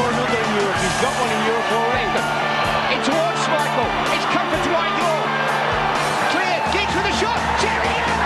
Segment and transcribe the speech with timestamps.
[0.00, 0.80] score another in Europe.
[0.80, 2.08] He's got one in Europe already.
[2.94, 3.90] In towards Michael.
[4.16, 5.20] It's comfort to Whitelaw.
[6.32, 6.56] Clear.
[6.72, 7.36] Giggs with a shot.
[7.60, 8.20] Sheringham.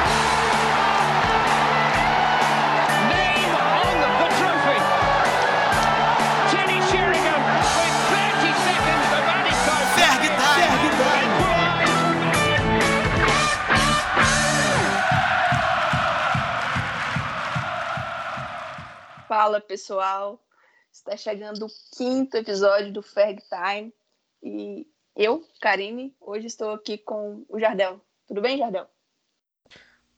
[3.10, 4.78] Name on the trophy.
[6.54, 9.86] Teddy Sheringham with 30 seconds of added time.
[9.98, 10.78] Ferg Time!
[10.86, 11.34] Equalised.
[19.26, 20.38] Fala pessoal,
[21.14, 23.94] está chegando o quinto episódio do Ferg Time
[24.42, 24.86] e
[25.16, 28.04] eu, Karine, hoje estou aqui com o Jardel.
[28.26, 28.88] Tudo bem, Jardel?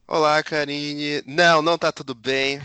[0.09, 1.23] Olá, Karine.
[1.27, 2.59] Não, não tá tudo bem.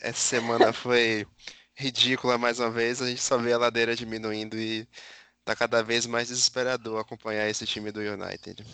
[0.00, 1.26] Essa semana foi
[1.74, 3.00] ridícula mais uma vez.
[3.00, 4.86] A gente só vê a ladeira diminuindo e
[5.44, 8.66] tá cada vez mais desesperador acompanhar esse time do United.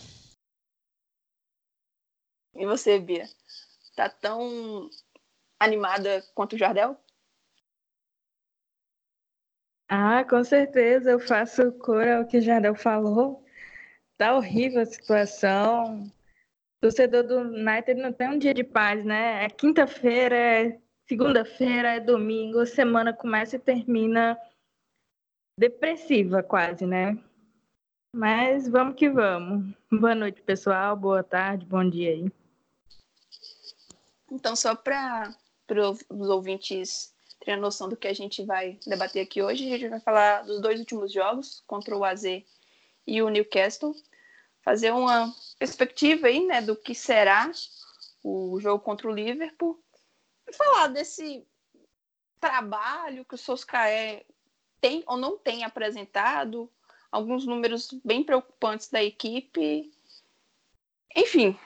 [2.55, 3.29] E você, Bia?
[3.95, 4.89] Tá tão
[5.61, 6.98] animada quanto o Jardel?
[9.95, 13.45] Ah, com certeza, eu faço cor ao que Jardel falou.
[14.17, 16.11] Tá horrível a situação.
[16.81, 19.45] Torcedor do United não tem um dia de paz, né?
[19.45, 24.39] É quinta-feira, é segunda-feira, é domingo, a semana começa e termina
[25.61, 27.23] depressiva quase, né?
[28.17, 29.77] Mas vamos que vamos.
[29.93, 30.97] Boa noite, pessoal.
[30.97, 32.33] Boa tarde, bom dia aí.
[34.31, 35.37] Então, só para
[36.09, 37.12] os ouvintes
[37.45, 40.43] terem a noção do que a gente vai debater aqui hoje, a gente vai falar
[40.43, 43.95] dos dois últimos jogos contra o AZ e o Newcastle,
[44.62, 47.51] fazer uma perspectiva aí, né, do que será
[48.23, 49.83] o jogo contra o Liverpool,
[50.49, 51.45] e falar desse
[52.41, 54.25] trabalho que o Solskjaer
[54.81, 56.71] tem ou não tem apresentado,
[57.11, 59.93] alguns números bem preocupantes da equipe,
[61.15, 61.59] enfim,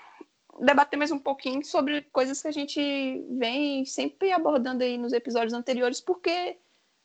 [0.61, 5.53] debater mais um pouquinho sobre coisas que a gente vem sempre abordando aí nos episódios
[5.53, 6.59] anteriores, porque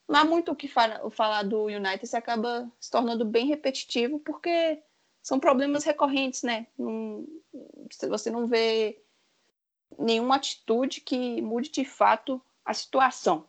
[0.08, 4.20] não há muito o que fa- falar do United, se acaba se tornando bem repetitivo,
[4.20, 4.82] porque
[5.22, 6.68] são problemas recorrentes, né?
[6.78, 7.26] Não-
[8.10, 9.02] você não vê
[9.98, 13.46] nenhuma atitude que mude de fato a situação.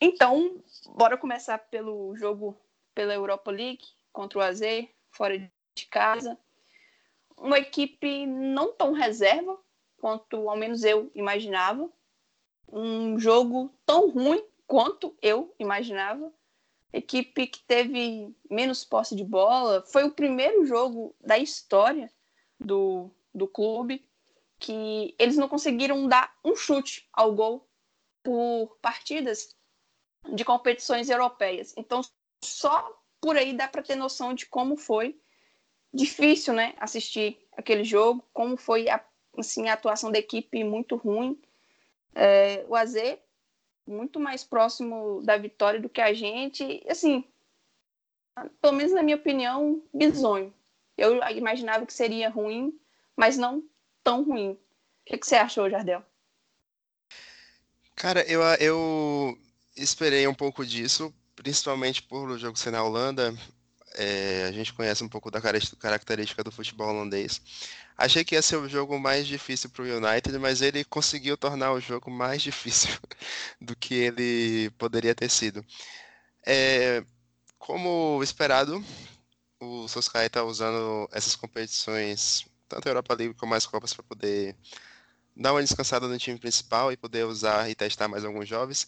[0.00, 2.56] Então, bora começar pelo jogo
[2.94, 4.60] pela Europa League contra o AZ,
[5.10, 6.38] fora de casa
[7.36, 9.58] uma equipe não tão reserva
[9.98, 11.90] quanto ao menos eu imaginava.
[12.68, 16.32] Um jogo tão ruim quanto eu imaginava.
[16.92, 19.82] Equipe que teve menos posse de bola.
[19.86, 22.10] Foi o primeiro jogo da história
[22.58, 24.06] do, do clube
[24.58, 27.68] que eles não conseguiram dar um chute ao gol
[28.22, 29.54] por partidas
[30.32, 31.74] de competições europeias.
[31.76, 32.00] Então,
[32.42, 32.90] só
[33.20, 35.20] por aí dá para ter noção de como foi
[35.94, 39.02] difícil, né, assistir aquele jogo, como foi a,
[39.38, 41.40] assim, a atuação da equipe muito ruim.
[42.14, 42.94] É, o AZ
[43.86, 47.24] muito mais próximo da vitória do que a gente, assim,
[48.60, 50.52] pelo menos na minha opinião, bizonho.
[50.96, 52.78] Eu imaginava que seria ruim,
[53.16, 53.62] mas não
[54.02, 54.52] tão ruim.
[54.52, 54.58] O
[55.06, 56.02] que, que você achou, Jardel?
[57.94, 59.38] Cara, eu, eu
[59.76, 63.34] esperei um pouco disso, principalmente por o jogo ser na Holanda.
[63.96, 67.40] É, a gente conhece um pouco da característica do futebol holandês.
[67.96, 71.72] Achei que ia ser o jogo mais difícil para o United, mas ele conseguiu tornar
[71.72, 72.90] o jogo mais difícil
[73.60, 75.64] do que ele poderia ter sido.
[76.46, 77.04] É,
[77.58, 78.84] como esperado,
[79.60, 84.56] o Solskjaer está usando essas competições, tanto a Europa League como as Copas, para poder
[85.36, 88.86] dar uma descansada no time principal e poder usar e testar mais alguns jovens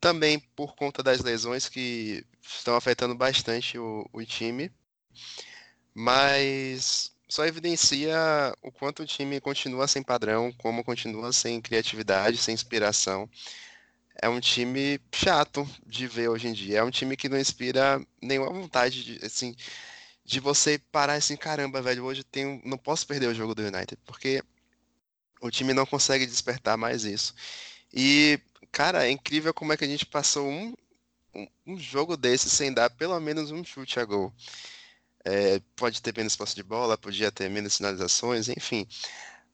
[0.00, 4.72] também por conta das lesões que estão afetando bastante o, o, time,
[5.94, 8.16] mas só evidencia
[8.62, 13.28] o quanto o time continua sem padrão, como continua sem criatividade, sem inspiração.
[14.22, 16.78] É um time chato de ver hoje em dia.
[16.78, 19.54] É um time que não inspira nenhuma vontade de, assim,
[20.24, 23.98] de você parar assim, caramba, velho, hoje tenho, não posso perder o jogo do United,
[24.04, 24.42] porque
[25.40, 27.34] o time não consegue despertar mais isso.
[27.92, 28.38] E
[28.72, 30.74] cara, é incrível como é que a gente passou um,
[31.34, 34.32] um, um jogo desse sem dar pelo menos um chute a gol.
[35.24, 38.86] É, pode ter menos posse de bola, podia ter menos sinalizações, enfim.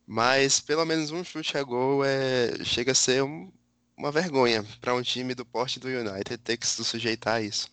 [0.06, 3.52] Mas pelo menos um chute a gol é, chega a ser um,
[3.96, 7.68] uma vergonha para um time do porte do United ter que se sujeitar a isso.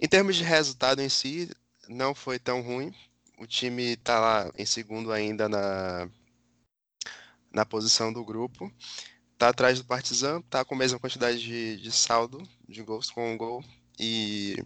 [0.00, 1.50] Em termos de resultado em si,
[1.88, 2.94] não foi tão ruim.
[3.38, 6.08] O time está lá em segundo ainda na,
[7.50, 8.70] na posição do grupo
[9.38, 13.32] tá atrás do Partizan, tá com a mesma quantidade de, de saldo de gols com
[13.32, 13.64] um gol
[13.98, 14.56] e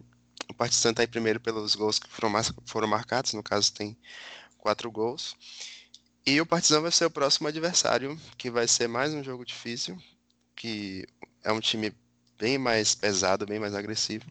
[0.49, 2.33] o Partizan tá em primeiro pelos gols que foram,
[2.67, 3.97] foram marcados, no caso tem
[4.59, 5.37] quatro gols.
[6.25, 9.99] E o Partizan vai ser o próximo adversário, que vai ser mais um jogo difícil,
[10.57, 11.07] que
[11.45, 11.93] é um time
[12.39, 14.25] bem mais pesado, bem mais agressivo.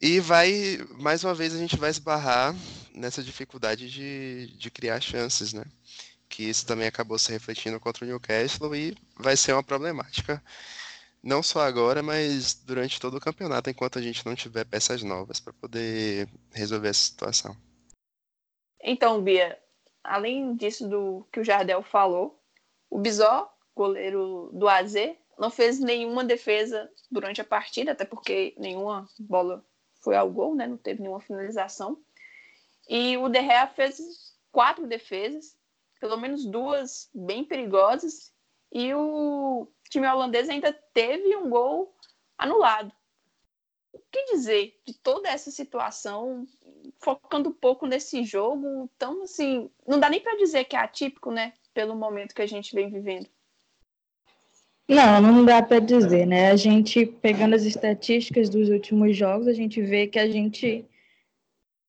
[0.00, 2.56] E vai, mais uma vez, a gente vai esbarrar
[2.92, 5.64] nessa dificuldade de, de criar chances, né?
[6.32, 10.42] Que isso também acabou se refletindo contra o Newcastle e vai ser uma problemática.
[11.22, 15.38] Não só agora, mas durante todo o campeonato, enquanto a gente não tiver peças novas
[15.38, 17.54] para poder resolver essa situação.
[18.82, 19.58] Então, Bia,
[20.02, 22.42] além disso do que o Jardel falou,
[22.88, 24.94] o Bizó, goleiro do AZ,
[25.38, 29.62] não fez nenhuma defesa durante a partida, até porque nenhuma bola
[30.00, 30.66] foi ao gol, né?
[30.66, 32.02] Não teve nenhuma finalização.
[32.88, 33.98] E o De Gea fez
[34.50, 35.54] quatro defesas,
[36.02, 38.32] pelo menos duas bem perigosas,
[38.72, 41.94] e o time holandês ainda teve um gol
[42.36, 42.90] anulado.
[43.92, 46.44] O que dizer de toda essa situação,
[46.98, 51.30] focando um pouco nesse jogo, tão assim, não dá nem para dizer que é atípico,
[51.30, 53.28] né, pelo momento que a gente vem vivendo.
[54.88, 56.50] Não, não dá para dizer, né?
[56.50, 60.84] A gente, pegando as estatísticas dos últimos jogos, a gente vê que a gente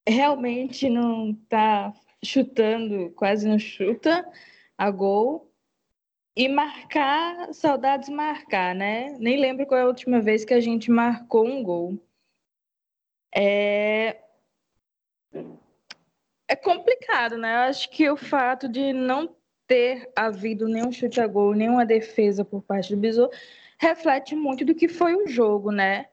[0.07, 1.92] realmente não está
[2.24, 4.25] chutando, quase não chuta
[4.78, 5.50] a gol.
[6.36, 9.16] E marcar, saudades marcar, né?
[9.20, 12.00] Nem lembro qual é a última vez que a gente marcou um gol.
[13.36, 14.20] É,
[16.48, 17.54] é complicado, né?
[17.56, 19.36] Eu acho que o fato de não
[19.68, 23.31] ter havido nenhum chute a gol, nenhuma defesa por parte do Bisou,
[23.80, 26.08] reflete muito do que foi o jogo, né?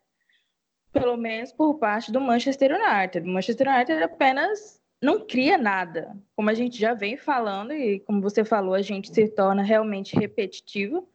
[0.93, 3.27] Pelo menos por parte do Manchester United.
[3.27, 6.17] O Manchester United apenas não cria nada.
[6.37, 10.17] Como a gente já vem falando, e como você falou, a gente se torna realmente
[10.17, 11.09] repetitivo.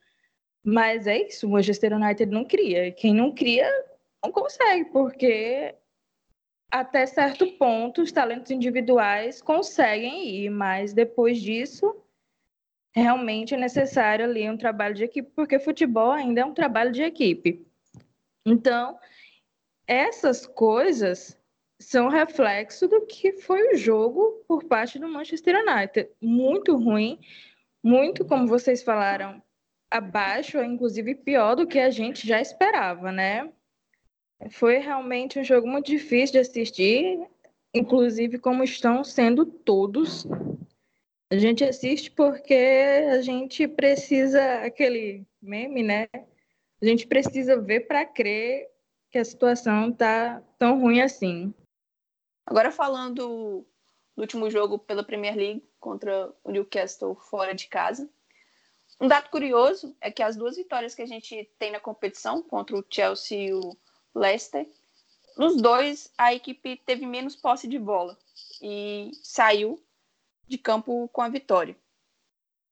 [0.63, 2.91] Mas é isso, o Manchester United não cria.
[2.91, 3.69] Quem não cria
[4.23, 5.75] não consegue, porque
[6.71, 11.95] até certo ponto os talentos individuais conseguem ir, mas depois disso
[12.95, 17.03] realmente é necessário ali um trabalho de equipe, porque futebol ainda é um trabalho de
[17.03, 17.67] equipe.
[18.45, 18.97] Então,
[19.85, 21.37] essas coisas
[21.79, 26.09] são reflexo do que foi o jogo por parte do Manchester United.
[26.21, 27.19] Muito ruim,
[27.83, 29.41] muito, como vocês falaram,
[29.91, 33.51] abaixo, inclusive pior do que a gente já esperava, né?
[34.51, 37.19] Foi realmente um jogo muito difícil de assistir,
[37.73, 40.27] inclusive como estão sendo todos
[41.31, 46.07] a gente assiste porque a gente precisa, aquele meme, né?
[46.13, 48.69] A gente precisa ver para crer
[49.11, 51.53] que a situação tá tão ruim assim.
[52.45, 53.65] Agora falando
[54.15, 58.09] do último jogo pela Premier League contra o Newcastle fora de casa.
[58.99, 62.77] Um dado curioso é que as duas vitórias que a gente tem na competição contra
[62.77, 63.75] o Chelsea e o
[64.13, 64.69] Leicester,
[65.37, 68.17] nos dois a equipe teve menos posse de bola
[68.61, 69.83] e saiu
[70.47, 71.75] de campo com a vitória.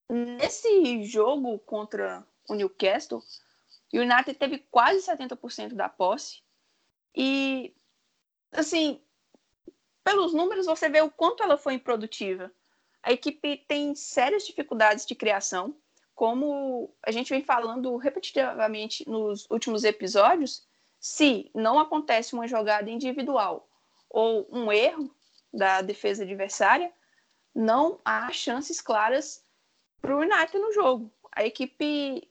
[0.08, 3.22] Nesse jogo contra o Newcastle,
[3.92, 6.42] o United teve quase 70% da posse.
[7.14, 7.74] E,
[8.52, 9.00] assim,
[10.04, 12.52] pelos números você vê o quanto ela foi improdutiva.
[13.02, 15.76] A equipe tem sérias dificuldades de criação,
[16.14, 20.66] como a gente vem falando repetitivamente nos últimos episódios.
[21.00, 23.68] Se não acontece uma jogada individual
[24.08, 25.14] ou um erro
[25.52, 26.92] da defesa adversária,
[27.54, 29.44] não há chances claras
[30.00, 31.12] para o United no jogo.
[31.32, 32.28] A equipe,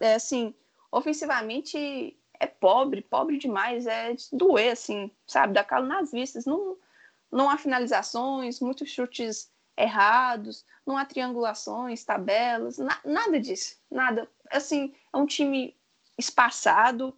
[0.00, 0.54] é, assim,
[0.90, 5.54] ofensivamente é pobre, pobre demais, é doer, assim, sabe?
[5.54, 6.44] Dá calo nas vistas.
[6.44, 6.76] Não,
[7.34, 14.30] não há finalizações, muitos chutes errados, não há triangulações, tabelas, na, nada disso, nada.
[14.48, 15.76] Assim, é um time
[16.16, 17.16] espaçado,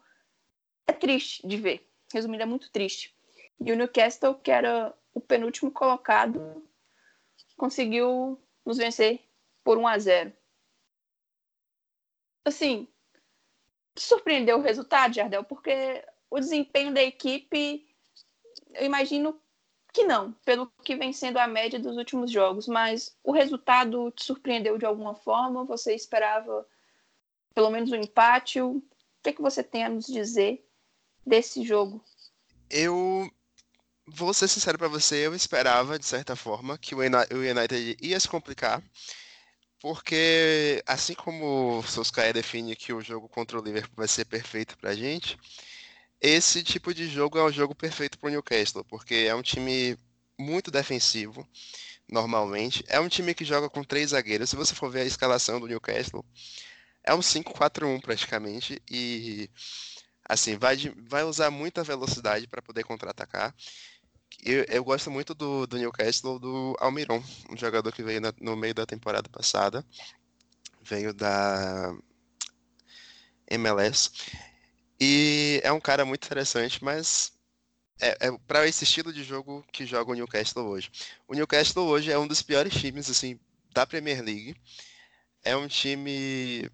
[0.86, 1.86] é triste de ver.
[2.14, 3.14] Resumindo, é muito triste.
[3.60, 6.66] E o Newcastle, que era o penúltimo colocado,
[7.54, 9.20] conseguiu nos vencer
[9.62, 10.32] por 1 a 0.
[12.42, 12.88] Assim,
[13.94, 15.44] surpreendeu o resultado, Jardel?
[15.44, 17.86] Porque o desempenho da equipe,
[18.72, 19.38] eu imagino
[19.96, 24.24] que não, pelo que vem sendo a média dos últimos jogos, mas o resultado te
[24.24, 25.64] surpreendeu de alguma forma?
[25.64, 26.68] Você esperava
[27.54, 28.60] pelo menos um empate?
[28.60, 28.82] O
[29.22, 30.62] que, é que você tem a nos dizer
[31.24, 32.04] desse jogo?
[32.68, 33.26] Eu
[34.06, 38.28] vou ser sincero para você, eu esperava, de certa forma, que o United ia se
[38.28, 38.82] complicar,
[39.80, 44.76] porque assim como o Solskjaer define que o jogo contra o Liverpool vai ser perfeito
[44.76, 45.38] para a gente,
[46.20, 49.96] esse tipo de jogo é um jogo perfeito para o Newcastle, porque é um time
[50.38, 51.46] muito defensivo,
[52.08, 52.84] normalmente.
[52.88, 54.50] É um time que joga com três zagueiros.
[54.50, 56.24] Se você for ver a escalação do Newcastle,
[57.04, 59.48] é um 5-4-1 praticamente, e
[60.28, 60.76] assim, vai,
[61.08, 63.54] vai usar muita velocidade para poder contra-atacar.
[64.44, 68.56] Eu, eu gosto muito do, do Newcastle, do Almiron, um jogador que veio na, no
[68.56, 69.84] meio da temporada passada.
[70.82, 71.96] Veio da
[73.48, 74.10] MLS.
[75.00, 77.32] E é um cara muito interessante, mas
[78.00, 80.90] é, é para esse estilo de jogo que joga o Newcastle hoje.
[81.28, 83.38] O Newcastle hoje é um dos piores times assim
[83.72, 84.56] da Premier League.
[85.44, 86.70] É um time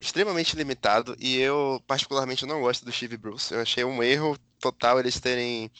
[0.00, 3.52] extremamente limitado e eu particularmente não gosto do Steve Bruce.
[3.52, 5.70] Eu achei um erro total eles terem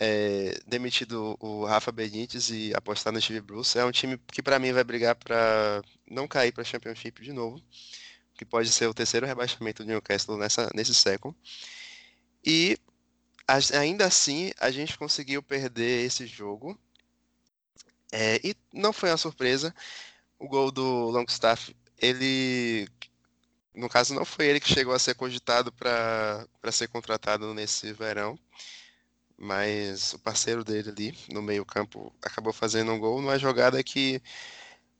[0.00, 3.78] é, demitido o Rafa Benítez e apostar no Steve Bruce.
[3.78, 7.62] É um time que para mim vai brigar para não cair para Championship de novo,
[8.42, 11.34] que pode ser o terceiro rebaixamento do Newcastle nessa, nesse século.
[12.44, 12.76] E
[13.74, 16.78] ainda assim a gente conseguiu perder esse jogo.
[18.10, 19.74] É, e não foi uma surpresa.
[20.38, 22.88] O gol do Longstaff, ele
[23.74, 28.38] no caso, não foi ele que chegou a ser cogitado para ser contratado nesse verão,
[29.36, 34.22] mas o parceiro dele ali no meio-campo acabou fazendo um gol numa jogada que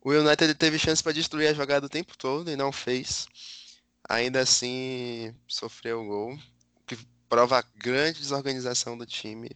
[0.03, 3.27] o United teve chance para destruir a jogada o tempo todo e não fez.
[4.07, 6.39] Ainda assim, sofreu o gol,
[6.85, 6.97] que
[7.29, 9.49] prova a grande desorganização do time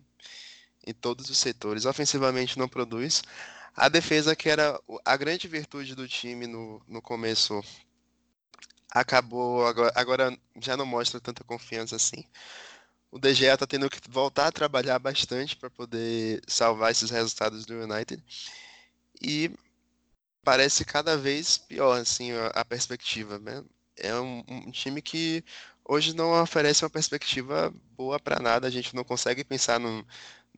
[0.86, 1.86] em todos os setores.
[1.86, 3.24] Ofensivamente não produz.
[3.76, 7.62] A defesa, que era a grande virtude do time no, no começo
[8.90, 12.24] acabou agora, agora já não mostra tanta confiança assim.
[13.12, 17.76] O DGA está tendo que voltar a trabalhar bastante para poder salvar esses resultados do
[17.76, 18.24] United.
[19.22, 19.52] E
[20.48, 23.66] parece cada vez pior assim a, a perspectiva, né?
[23.98, 25.44] É um, um, time que
[25.84, 28.66] hoje não oferece uma perspectiva boa para nada.
[28.66, 30.06] A gente não consegue pensar num,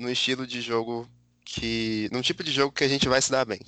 [0.08, 1.10] estilo de jogo
[1.44, 3.60] que, num tipo de jogo que a gente vai se dar bem.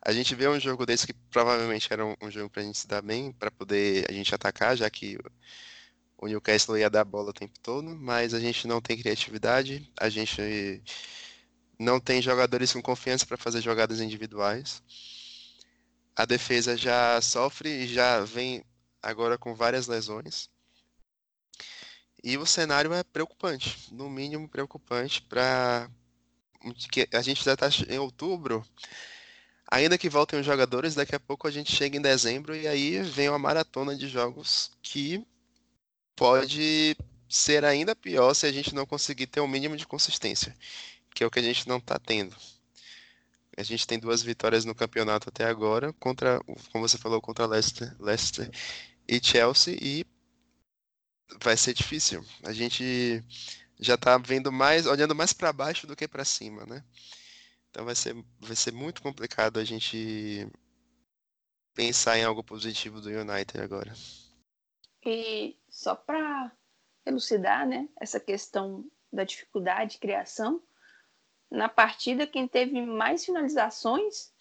[0.00, 2.88] A gente vê um jogo desse que provavelmente era um, um jogo pra gente se
[2.88, 5.18] dar bem, para poder a gente atacar, já que
[6.16, 9.92] o Newcastle ia dar a bola o tempo todo, mas a gente não tem criatividade,
[10.00, 10.82] a gente
[11.78, 14.82] não tem jogadores com confiança para fazer jogadas individuais.
[16.18, 18.62] A defesa já sofre e já vem
[19.02, 20.50] agora com várias lesões.
[22.22, 25.88] E o cenário é preocupante, no mínimo preocupante para
[27.12, 28.66] a gente já está em outubro
[29.70, 33.02] Ainda que voltem os jogadores, daqui a pouco a gente chega em dezembro e aí
[33.02, 35.22] vem uma maratona de jogos que
[36.16, 36.96] pode
[37.28, 40.56] ser ainda pior se a gente não conseguir ter um mínimo de consistência,
[41.14, 42.34] que é o que a gente não está tendo.
[43.58, 47.92] A gente tem duas vitórias no campeonato até agora, contra, como você falou, contra Leicester,
[47.98, 48.48] Leicester
[49.08, 50.06] e Chelsea, e
[51.42, 52.24] vai ser difícil.
[52.44, 53.20] A gente
[53.80, 56.84] já está vendo mais, olhando mais para baixo do que para cima, né?
[57.68, 60.46] Então vai ser, vai ser muito complicado a gente
[61.74, 63.92] pensar em algo positivo do United agora.
[65.04, 66.52] E só para
[67.04, 70.62] elucidar, né, essa questão da dificuldade de criação,
[71.50, 74.32] na partida quem teve mais finalizações,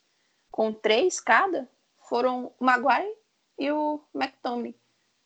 [0.52, 1.70] com três cada,
[2.08, 3.14] foram o Maguire
[3.58, 4.76] e o McTominay.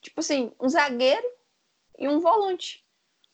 [0.02, 1.28] Tipo assim, um zagueiro
[1.98, 2.84] e um volante.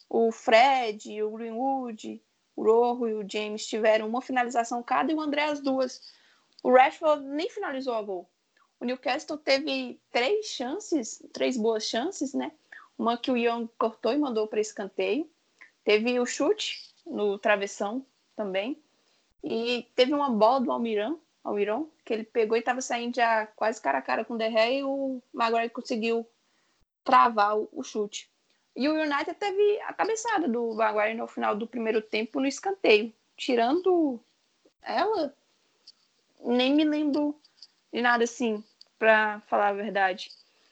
[0.10, 2.22] O Fred, o Greenwood,
[2.56, 6.02] o Rojo e o James tiveram uma finalização cada e o André as duas.
[6.64, 8.30] O Rashford nem finalizou a gol.
[8.80, 12.52] O Newcastle teve três chances, três boas chances, né?
[12.98, 15.30] Uma que o Young cortou e mandou para escanteio.
[15.84, 18.06] Teve o chute no travessão
[18.38, 18.82] também.
[19.44, 23.82] E teve uma bola do Almiron, Almiron que ele pegou e estava saindo já quase
[23.82, 26.26] cara a cara com o Derré e o Maguire conseguiu
[27.04, 28.30] travar o, o chute.
[28.74, 33.12] E o United teve a cabeçada do Maguire no final do primeiro tempo no escanteio.
[33.36, 34.20] Tirando
[34.82, 35.36] ela,
[36.46, 37.36] nem me lembro
[37.92, 38.64] de nada assim,
[38.98, 40.32] para falar a verdade.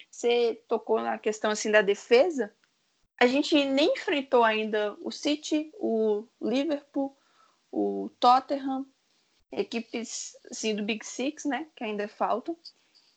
[0.09, 2.53] Você tocou na questão assim da defesa.
[3.17, 7.15] A gente nem enfrentou ainda o City, o Liverpool,
[7.75, 8.85] o Tottenham,
[9.51, 12.57] equipes assim, do Big Six, né, que ainda faltam.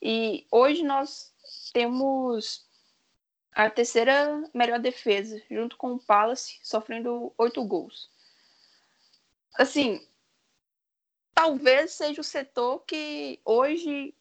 [0.03, 1.33] E hoje nós
[1.73, 2.67] temos
[3.53, 8.11] a terceira melhor defesa, junto com o Palace, sofrendo oito gols.
[9.55, 10.05] Assim,
[11.33, 14.13] talvez seja o setor que hoje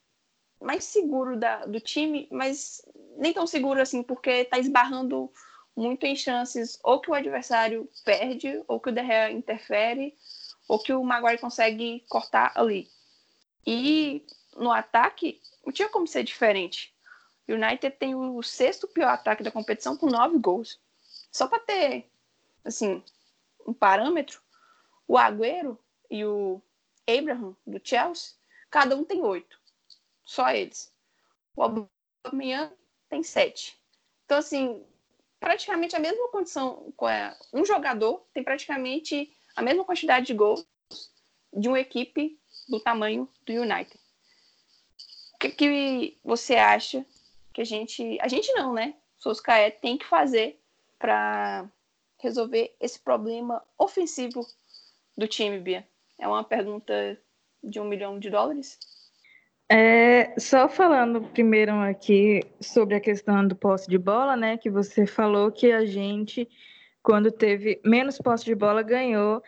[0.61, 2.83] mais seguro da, do time, mas
[3.17, 5.31] nem tão seguro assim, porque está esbarrando
[5.77, 10.17] muito em chances ou que o adversário perde, ou que o Derrea interfere,
[10.67, 12.89] ou que o Maguire consegue cortar ali.
[13.65, 16.95] E no ataque, não tinha como ser diferente.
[17.47, 20.79] O United tem o sexto pior ataque da competição com nove gols.
[21.31, 22.09] Só para ter,
[22.65, 23.03] assim,
[23.65, 24.41] um parâmetro,
[25.07, 25.77] o Agüero
[26.09, 26.59] e o
[27.07, 28.33] Abraham do Chelsea,
[28.71, 29.61] cada um tem oito.
[30.25, 30.91] Só eles.
[31.55, 32.73] O Aubameyang
[33.09, 33.79] tem sete.
[34.25, 34.83] Então, assim,
[35.39, 36.93] praticamente a mesma condição.
[37.53, 40.65] Um jogador tem praticamente a mesma quantidade de gols
[41.53, 43.99] de uma equipe do tamanho do United.
[45.35, 47.05] O que, que você acha
[47.53, 48.17] que a gente.
[48.21, 48.95] A gente não, né?
[49.17, 50.59] Soscaé tem que fazer
[50.99, 51.67] para
[52.19, 54.45] resolver esse problema ofensivo
[55.17, 55.87] do time, Bia?
[56.19, 57.19] É uma pergunta
[57.63, 58.79] de um milhão de dólares?
[59.69, 64.57] É, só falando primeiro aqui sobre a questão do posse de bola, né?
[64.57, 66.47] Que você falou que a gente,
[67.03, 69.43] quando teve menos posse de bola, ganhou.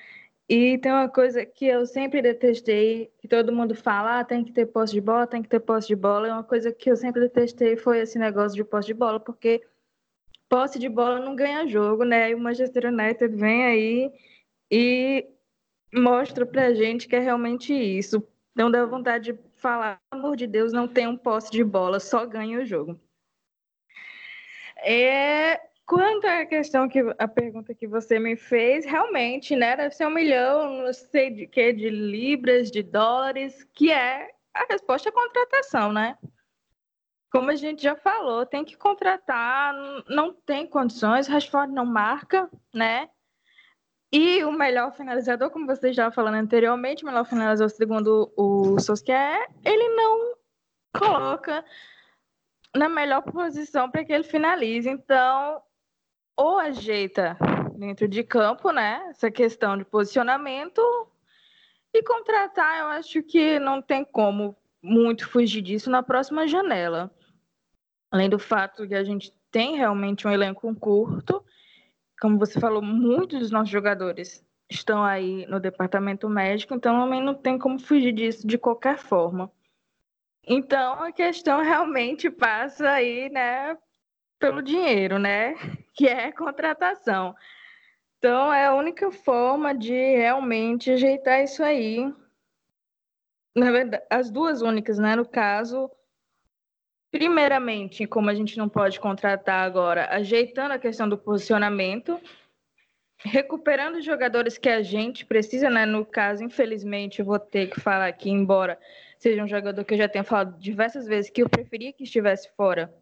[0.49, 4.51] E tem uma coisa que eu sempre detestei, que todo mundo fala, ah, tem que
[4.51, 6.27] ter posse de bola, tem que ter posse de bola.
[6.27, 9.61] E uma coisa que eu sempre detestei foi esse negócio de posse de bola, porque
[10.49, 12.31] posse de bola não ganha jogo, né?
[12.31, 14.11] E o Manchester United vem aí
[14.71, 15.27] e
[15.93, 18.23] mostra pra gente que é realmente isso.
[18.55, 21.99] Não dá vontade de falar, pelo amor de Deus, não tem um posse de bola,
[21.99, 22.99] só ganha o jogo.
[24.77, 30.07] É, quanto à questão que a pergunta que você me fez, realmente, né, deve ser
[30.07, 35.11] um milhão, não sei de que, de libras, de dólares, que é a resposta à
[35.11, 36.17] contratação, né?
[37.31, 39.73] Como a gente já falou, tem que contratar,
[40.07, 43.09] não tem condições, Rashford não marca, né?
[44.11, 49.47] E o melhor finalizador, como você já falando anteriormente, o melhor finalizador segundo o Solskjaer,
[49.63, 50.35] ele não
[50.97, 51.63] coloca
[52.75, 54.89] na melhor posição para que ele finalize.
[54.89, 55.61] Então,
[56.35, 57.37] ou ajeita
[57.75, 59.05] dentro de campo, né?
[59.09, 60.81] Essa questão de posicionamento
[61.93, 67.11] e contratar, eu acho que não tem como muito fugir disso na próxima janela.
[68.11, 71.43] Além do fato que a gente tem realmente um elenco curto
[72.19, 77.33] como você falou, muitos dos nossos jogadores estão aí no departamento médico, então também não
[77.33, 79.51] tem como fugir disso de qualquer forma.
[80.45, 83.77] Então a questão realmente passa aí, né,
[84.37, 85.55] pelo dinheiro, né,
[85.93, 87.35] que é contratação.
[88.17, 92.13] Então é a única forma de realmente ajeitar isso aí.
[93.55, 95.89] Na verdade, as duas únicas, né, no caso,
[97.11, 102.19] Primeiramente, como a gente não pode contratar agora, ajeitando a questão do posicionamento,
[103.17, 105.85] recuperando jogadores que a gente precisa, né?
[105.85, 108.79] No caso, infelizmente, eu vou ter que falar aqui, embora
[109.19, 112.49] seja um jogador que eu já tenho falado diversas vezes que eu preferia que estivesse
[112.55, 112.93] fora,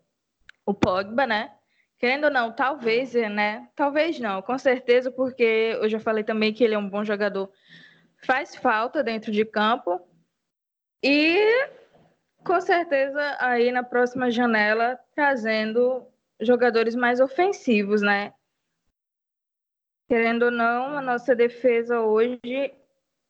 [0.65, 1.51] o Pogba, né?
[1.99, 3.67] Querendo ou não, talvez, né?
[3.75, 7.51] Talvez não, com certeza, porque eu já falei também que ele é um bom jogador.
[8.23, 10.01] Faz falta dentro de campo.
[11.03, 11.69] E
[12.47, 16.07] com certeza aí na próxima janela trazendo
[16.39, 18.33] jogadores mais ofensivos, né?
[20.07, 22.73] Querendo ou não, a nossa defesa hoje,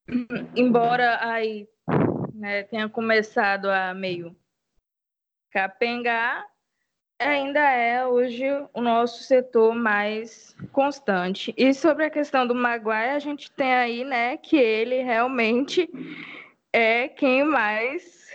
[0.56, 1.68] embora aí
[2.32, 4.36] né, tenha começado a meio
[5.50, 6.46] capengar,
[7.18, 11.52] ainda é hoje o nosso setor mais constante.
[11.58, 15.90] E sobre a questão do Maguire, a gente tem aí, né, que ele realmente
[16.74, 18.28] é quem mais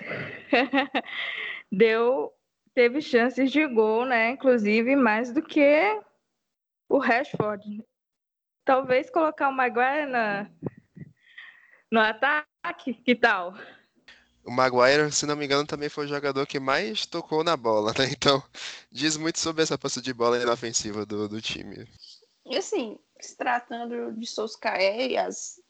[1.70, 2.32] deu
[2.74, 4.30] teve chances de gol, né?
[4.30, 6.00] Inclusive mais do que
[6.88, 7.84] o Rashford.
[8.64, 10.50] Talvez colocar o Maguire na,
[11.90, 13.54] no ataque, que tal?
[14.44, 17.92] O Maguire, se não me engano, também foi o jogador que mais tocou na bola,
[17.92, 18.06] né?
[18.10, 18.42] Então,
[18.90, 21.86] diz muito sobre essa posse de bola inofensiva do, do time.
[22.44, 25.61] E assim, se tratando de Solskjaer e as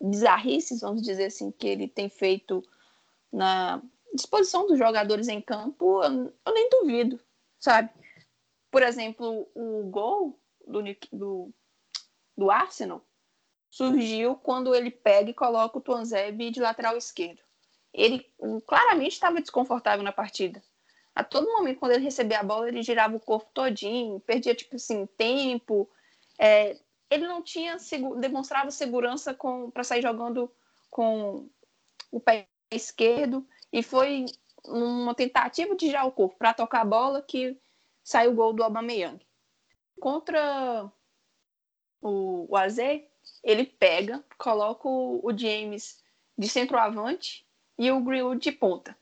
[0.00, 2.62] bizarrices, vamos dizer assim, que ele tem feito
[3.32, 3.82] na
[4.14, 7.20] disposição dos jogadores em campo, eu, eu nem duvido,
[7.58, 7.90] sabe?
[8.70, 10.82] Por exemplo, o gol do,
[11.12, 11.54] do,
[12.36, 13.04] do Arsenal
[13.68, 17.40] surgiu quando ele pega e coloca o Tuanzebe de lateral esquerdo.
[17.92, 18.26] Ele
[18.66, 20.62] claramente estava desconfortável na partida.
[21.14, 24.76] A todo momento, quando ele recebia a bola, ele girava o corpo todinho, perdia, tipo
[24.76, 25.88] assim, tempo.
[26.38, 26.76] É,
[27.10, 27.76] ele não tinha
[28.18, 29.36] demonstrava segurança
[29.72, 30.50] para sair jogando
[30.88, 31.50] com
[32.10, 34.26] o pé esquerdo e foi
[34.64, 37.58] uma tentativa de girar o corpo para tocar a bola que
[38.02, 39.20] saiu o gol do Aubameyang.
[39.98, 40.90] Contra
[42.00, 43.08] o, o Azé,
[43.42, 46.02] ele pega, coloca o, o James
[46.38, 47.46] de centroavante
[47.76, 48.96] e o Greenwood de ponta.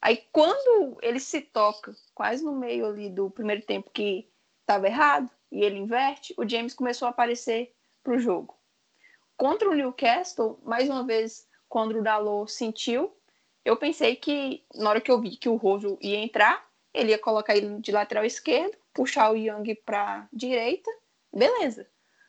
[0.00, 5.30] Aí quando ele se toca, quase no meio ali do primeiro tempo que estava errado,
[5.50, 8.56] e ele inverte, o James começou a aparecer para o jogo.
[9.36, 13.14] Contra o Newcastle, mais uma vez, quando o Dalot sentiu,
[13.64, 17.18] eu pensei que, na hora que eu vi que o Rojo ia entrar, ele ia
[17.18, 20.90] colocar ele de lateral esquerdo, puxar o Young para direita,
[21.32, 21.86] beleza.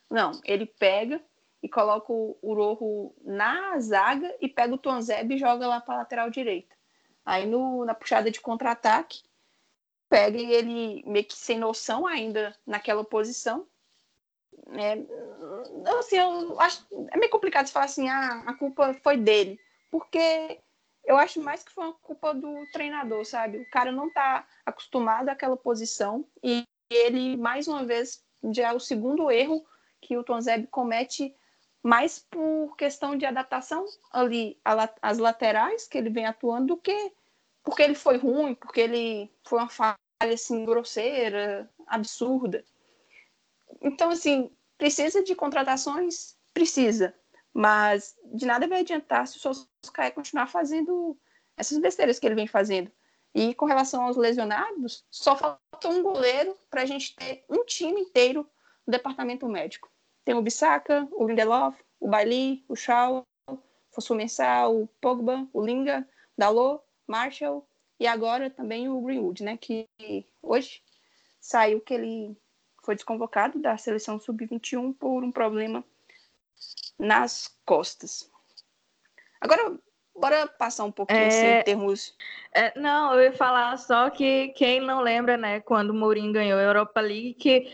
[0.10, 1.22] Não, ele pega
[1.62, 6.30] e coloca o Rojo na zaga e pega o Tonzeb e joga lá para lateral
[6.30, 6.76] direita.
[7.26, 9.22] Aí no, na puxada de contra-ataque,
[10.10, 13.68] pega e ele meio que sem noção ainda naquela posição.
[14.74, 14.98] É,
[16.00, 20.60] assim, eu acho, é meio complicado de falar assim, ah, a culpa foi dele, porque
[21.06, 23.60] eu acho mais que foi uma culpa do treinador, sabe?
[23.60, 28.80] O cara não tá acostumado àquela posição e ele, mais uma vez, já é o
[28.80, 29.66] segundo erro
[30.02, 31.34] que o Tonzeb comete
[31.82, 34.60] mais por questão de adaptação ali
[35.02, 37.14] às laterais que ele vem atuando do que
[37.68, 39.98] porque ele foi ruim, porque ele foi uma falha
[40.34, 42.64] assim grosseira, absurda.
[43.82, 47.14] Então assim, precisa de contratações, precisa,
[47.54, 51.18] mas de nada vai adiantar se o Solskjaer continuar fazendo
[51.58, 52.90] essas besteiras que ele vem fazendo.
[53.36, 58.00] E com relação aos lesionados, só falta um goleiro para a gente ter um time
[58.00, 58.50] inteiro
[58.86, 59.92] no departamento médico.
[60.24, 63.58] Tem o Bissaka, o Lindelof, o Bailey, o Shaw, o
[63.92, 67.68] Fosu Mensah, o Pogba, o Linga, Dalot, Marshall
[68.00, 69.58] e agora também o Greenwood, né?
[69.58, 69.88] Que
[70.42, 70.82] hoje
[71.40, 72.38] saiu que ele
[72.84, 75.84] foi desconvocado da seleção sub-21 por um problema
[76.98, 78.30] nas costas.
[79.40, 79.78] Agora,
[80.16, 81.28] bora passar um pouquinho é...
[81.28, 82.16] assim, em termos.
[82.54, 86.60] É, não, eu ia falar só que quem não lembra, né, quando o Mourinho ganhou
[86.60, 87.72] a Europa League, que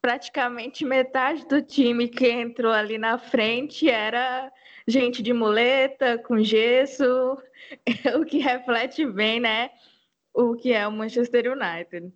[0.00, 4.52] praticamente metade do time que entrou ali na frente era
[4.88, 7.04] gente de muleta, com gesso,
[8.18, 9.70] o que reflete bem, né,
[10.32, 12.10] o que é o Manchester United.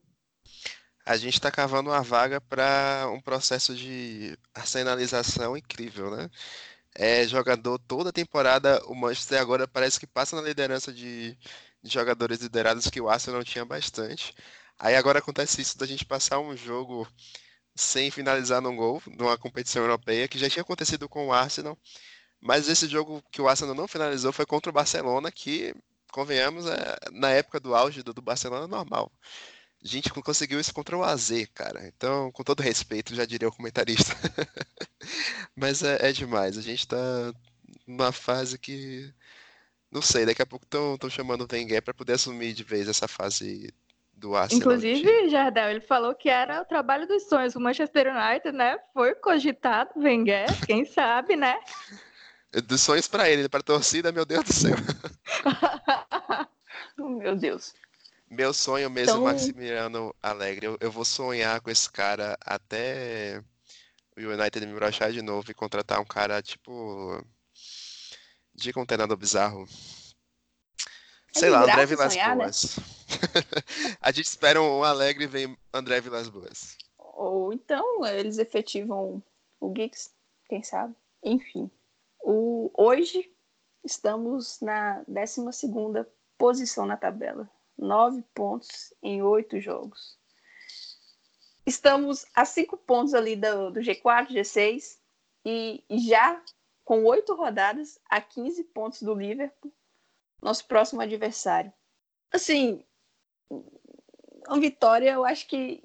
[1.05, 6.31] A gente está cavando uma vaga para um processo de arsenalização incrível, né?
[6.95, 11.37] É jogador toda temporada, o Manchester agora parece que passa na liderança de,
[11.83, 14.35] de jogadores liderados que o Arsenal tinha bastante.
[14.79, 17.07] Aí agora acontece isso da gente passar um jogo
[17.75, 21.77] sem finalizar num gol numa competição europeia, que já tinha acontecido com o Arsenal.
[22.43, 25.73] Mas esse jogo que o Arsenal não finalizou foi contra o Barcelona, que,
[26.11, 29.13] convenhamos, é, na época do auge do, do Barcelona, normal.
[29.83, 31.87] A gente conseguiu isso contra o AZ, cara.
[31.87, 34.13] Então, com todo respeito, já diria o comentarista.
[35.55, 36.59] Mas é, é, demais.
[36.59, 36.97] A gente tá
[37.87, 39.13] numa fase que.
[39.91, 43.07] Não sei, daqui a pouco estão chamando o Wenger para poder assumir de vez essa
[43.07, 43.73] fase
[44.15, 44.61] do Arsenal.
[44.61, 47.55] Inclusive, Jardel, ele falou que era o trabalho dos sonhos.
[47.55, 48.79] O Manchester United, né?
[48.95, 51.57] Foi cogitado, Wenger, quem sabe, né?
[52.61, 54.77] Dos sonhos para ele, para torcida, meu Deus do céu.
[56.99, 57.75] oh, meu Deus.
[58.29, 59.25] Meu sonho mesmo, então...
[59.25, 60.67] Maximiliano Alegre.
[60.67, 63.43] Eu, eu, vou sonhar com esse cara até
[64.17, 67.23] o United me brochar de novo e contratar um cara tipo.
[68.55, 69.67] Diga um treinador bizarro.
[71.35, 72.45] É Sei lá, André Vilas sonhar, né?
[72.45, 72.77] Boas.
[72.77, 72.85] Né?
[74.01, 76.77] a gente espera um alegre e vem André Vilas Boas.
[76.99, 79.23] Ou então eles efetivam
[79.59, 80.13] o Geeks,
[80.49, 80.95] quem sabe?
[81.23, 81.71] Enfim.
[82.23, 83.35] O, hoje
[83.85, 86.07] estamos na 12
[86.39, 87.51] posição na tabela.
[87.77, 90.19] Nove pontos em oito jogos.
[91.67, 94.99] Estamos a cinco pontos ali do, do G4, G6
[95.45, 96.43] e já
[96.85, 99.73] com oito rodadas a 15 pontos do Liverpool,
[100.41, 101.73] nosso próximo adversário.
[102.33, 102.85] Assim,
[104.49, 105.83] uma vitória, eu acho que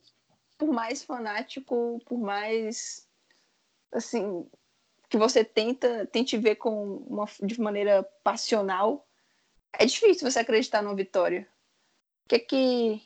[0.58, 3.08] por mais fanático, por mais
[3.91, 4.50] assim
[5.10, 9.08] que você tenta tente ver com uma de maneira passional,
[9.74, 11.48] é difícil você acreditar numa vitória.
[12.26, 13.02] O que é que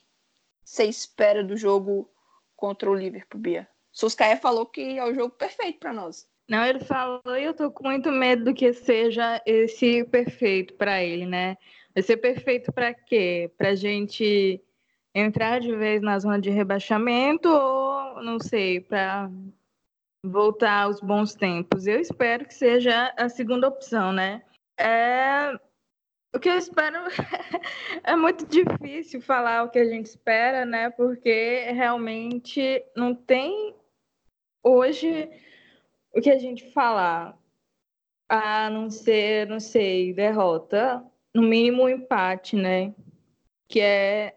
[0.64, 2.10] você espera do jogo
[2.56, 3.68] contra o Liverpool, Bia?
[3.92, 6.28] Suscaia falou que é o jogo perfeito para nós.
[6.48, 11.04] Não, ele falou e eu tô com muito medo do que seja esse perfeito para
[11.04, 11.58] ele, né?
[11.94, 13.52] Vai ser perfeito para quê?
[13.58, 14.62] Para gente
[15.14, 19.30] entrar de vez na zona de rebaixamento ou, não sei, para
[20.24, 21.88] voltar aos bons tempos?
[21.88, 24.44] Eu espero que seja a segunda opção, né?
[24.80, 25.54] É...
[26.34, 26.98] O que eu espero
[28.04, 30.90] é muito difícil falar o que a gente espera, né?
[30.90, 33.76] Porque realmente não tem
[34.64, 35.30] hoje
[36.14, 37.38] o que a gente falar
[38.30, 41.06] a não ser, não sei, derrota,
[41.36, 42.96] no mínimo um empate, né?
[43.68, 44.36] Que é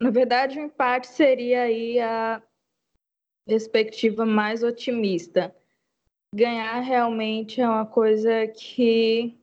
[0.00, 2.42] na verdade, o empate seria aí a
[3.46, 5.54] perspectiva mais otimista.
[6.34, 9.36] Ganhar realmente é uma coisa que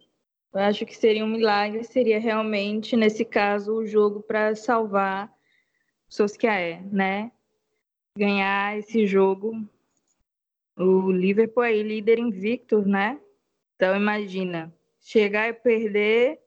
[0.53, 5.31] eu acho que seria um milagre, seria realmente, nesse caso, o jogo para salvar
[6.09, 7.31] Soscaé, né?
[8.17, 9.67] Ganhar esse jogo.
[10.75, 13.19] O Liverpool aí líder invicto, né?
[13.75, 16.39] Então imagina, chegar e perder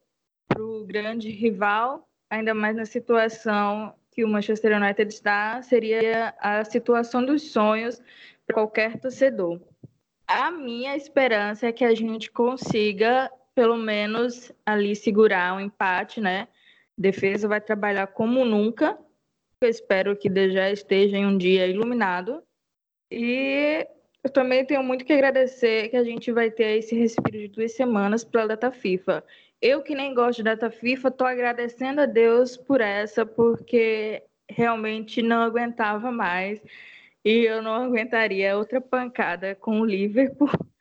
[0.49, 6.65] para o grande rival, ainda mais na situação que o Manchester United está seria a
[6.65, 8.03] situação dos sonhos
[8.47, 9.61] para qualquer torcedor.
[10.27, 16.49] A minha esperança é que a gente consiga, pelo menos, ali segurar um empate, né?
[17.01, 18.99] defesa vai trabalhar como nunca.
[19.61, 22.43] Eu espero que já esteja em um dia iluminado.
[23.11, 23.87] E
[24.23, 27.73] Eu também tenho muito que agradecer que a gente vai ter esse respiro de duas
[27.73, 29.25] semanas para a data FIFA.
[29.61, 35.43] Eu que nem gosto data FIFA, estou agradecendo a Deus por essa, porque realmente não
[35.43, 36.61] aguentava mais
[37.25, 40.49] e eu não aguentaria outra pancada com o Liverpool,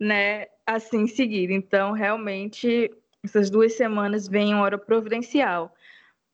[0.00, 1.52] né, assim seguida.
[1.52, 2.90] Então, realmente,
[3.22, 5.74] essas duas semanas vem em hora providencial.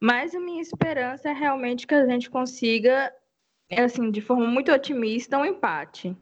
[0.01, 3.13] Mas a minha esperança é realmente que a gente consiga,
[3.77, 6.17] assim, de forma muito otimista, um empate.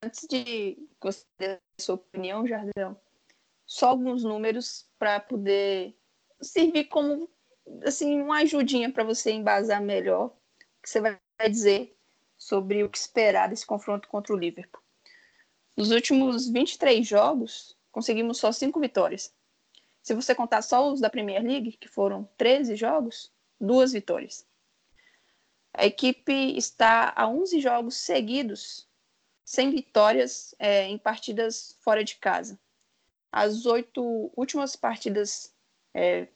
[0.00, 2.96] Antes de você dar sua opinião, Jardel,
[3.68, 5.94] só alguns números para poder
[6.40, 7.28] servir como
[7.84, 11.94] assim uma ajudinha para você embasar melhor o que você vai dizer
[12.38, 14.82] sobre o que esperar desse confronto contra o Liverpool.
[15.76, 19.34] Nos últimos 23 jogos, conseguimos só 5 vitórias.
[20.02, 24.46] Se você contar só os da Premier League, que foram 13 jogos, duas vitórias.
[25.74, 28.88] A equipe está a 11 jogos seguidos
[29.44, 32.58] sem vitórias é, em partidas fora de casa.
[33.30, 35.54] As oito últimas partidas
[35.94, 36.28] é,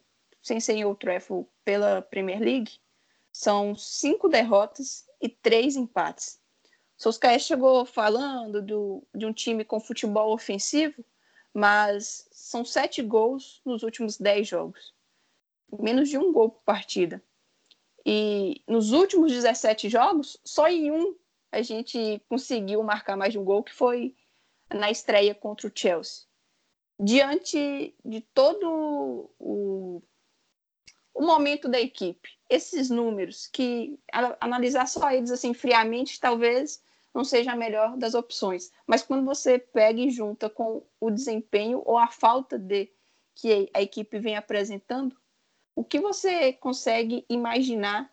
[0.42, 2.78] sem ser o Treffel pela Premier League
[3.32, 6.40] são cinco derrotas e três empates.
[6.96, 11.04] Solskjaer chegou falando do, de um time com futebol ofensivo,
[11.54, 14.94] mas são sete gols nos últimos dez jogos.
[15.80, 17.22] Menos de um gol por partida.
[18.04, 21.16] E nos últimos 17 jogos, só em um
[21.50, 24.16] a gente conseguiu marcar mais de um gol, que foi
[24.72, 26.26] na estreia contra o Chelsea.
[26.98, 30.02] Diante de todo o
[31.14, 33.98] o momento da equipe, esses números, que
[34.40, 36.82] analisar só eles assim friamente talvez
[37.14, 41.82] não seja a melhor das opções, mas quando você pega e junta com o desempenho
[41.84, 42.90] ou a falta de
[43.34, 45.14] que a equipe vem apresentando,
[45.76, 48.10] o que você consegue imaginar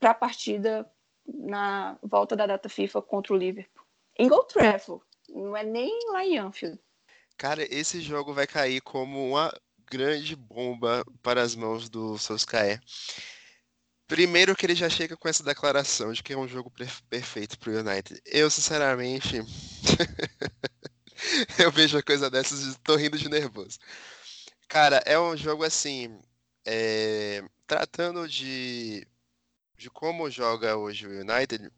[0.00, 0.90] para a partida
[1.26, 3.84] na volta da data FIFA contra o Liverpool?
[4.18, 6.80] Em Gold Travel, não é nem lá em Anfield.
[7.38, 9.54] Cara, esse jogo vai cair como uma
[9.88, 12.82] grande bomba para as mãos do Solskjaer.
[14.08, 16.68] Primeiro que ele já chega com essa declaração de que é um jogo
[17.08, 18.20] perfeito para o United.
[18.26, 19.36] Eu, sinceramente,
[21.62, 23.78] eu vejo a coisa dessas e estou rindo de nervoso.
[24.66, 26.20] Cara, é um jogo assim,
[26.64, 27.44] é...
[27.68, 29.06] tratando de,
[29.76, 31.70] de como joga hoje o United,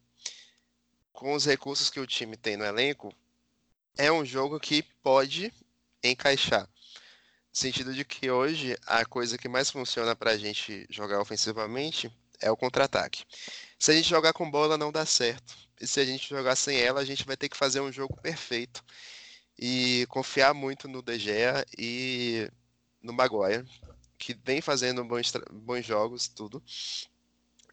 [1.13, 3.15] com os recursos que o time tem no elenco,
[3.97, 5.53] é um jogo que pode
[6.03, 6.63] encaixar.
[6.63, 6.69] No
[7.53, 12.51] sentido de que hoje a coisa que mais funciona para a gente jogar ofensivamente é
[12.51, 13.25] o contra-ataque.
[13.79, 15.57] Se a gente jogar com bola, não dá certo.
[15.81, 18.17] E se a gente jogar sem ela, a gente vai ter que fazer um jogo
[18.21, 18.85] perfeito.
[19.59, 22.51] E confiar muito no De Gea e
[23.03, 23.67] no Maguire,
[24.19, 26.63] que vem fazendo bons, bons jogos, tudo.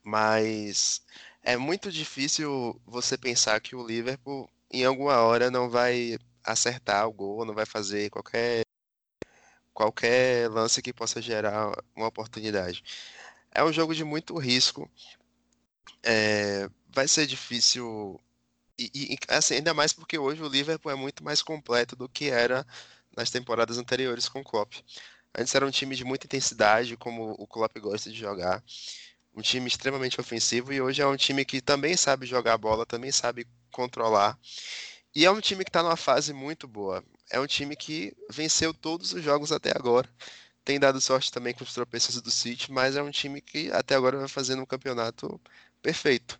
[0.03, 1.01] Mas
[1.43, 7.13] é muito difícil você pensar que o Liverpool, em alguma hora, não vai acertar o
[7.13, 8.63] gol, não vai fazer qualquer
[9.73, 12.83] qualquer lance que possa gerar uma oportunidade.
[13.51, 14.89] É um jogo de muito risco.
[16.03, 18.19] É, vai ser difícil.
[18.79, 22.29] E, e, assim, ainda mais porque hoje o Liverpool é muito mais completo do que
[22.29, 22.65] era
[23.15, 24.73] nas temporadas anteriores com o Klopp.
[25.37, 28.63] Antes era um time de muita intensidade, como o Klopp gosta de jogar.
[29.35, 33.11] Um time extremamente ofensivo e hoje é um time que também sabe jogar bola, também
[33.11, 34.37] sabe controlar.
[35.15, 38.73] E é um time que está numa fase muito boa é um time que venceu
[38.73, 40.09] todos os jogos até agora.
[40.63, 43.95] Tem dado sorte também com os tropeços do City, mas é um time que até
[43.95, 45.39] agora vai fazendo um campeonato
[45.81, 46.39] perfeito.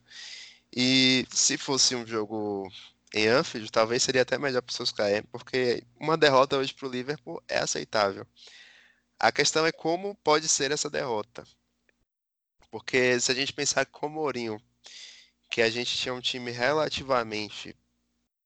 [0.76, 2.70] E se fosse um jogo
[3.14, 6.92] em Anfield, talvez seria até melhor para os cair, porque uma derrota hoje para o
[6.92, 8.28] Liverpool é aceitável.
[9.20, 11.44] A questão é como pode ser essa derrota.
[12.70, 14.62] Porque se a gente pensar como Mourinho,
[15.50, 17.76] que a gente tinha um time relativamente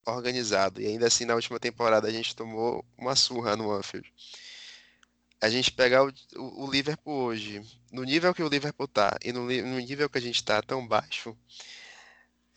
[0.05, 0.81] organizado.
[0.81, 4.11] E ainda assim, na última temporada, a gente tomou uma surra no Anfield.
[5.39, 7.61] A gente pegar o, o, Liverpool hoje,
[7.91, 10.87] no nível que o Liverpool tá e no, no nível que a gente tá tão
[10.87, 11.35] baixo,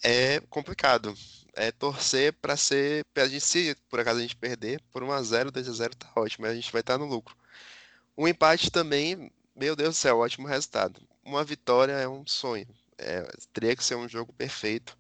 [0.03, 1.17] é complicado.
[1.55, 3.05] É torcer para ser.
[3.15, 6.71] Pra gente, se por acaso a gente perder, por 1x0, 2x0 tá ótimo, a gente
[6.73, 7.37] vai estar tá no lucro.
[8.17, 11.01] Um empate também, meu Deus do céu, ótimo resultado.
[11.25, 12.67] Uma vitória é um sonho.
[12.99, 14.97] É, teria que ser um jogo perfeito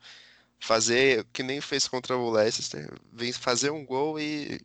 [0.64, 2.90] fazer que nem fez contra o Leicester,
[3.34, 4.58] fazer um gol e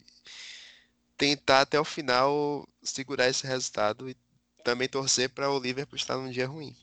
[1.18, 4.15] tentar até o final segurar esse resultado e
[4.63, 6.74] também torcer para o Liverpool estar num dia ruim,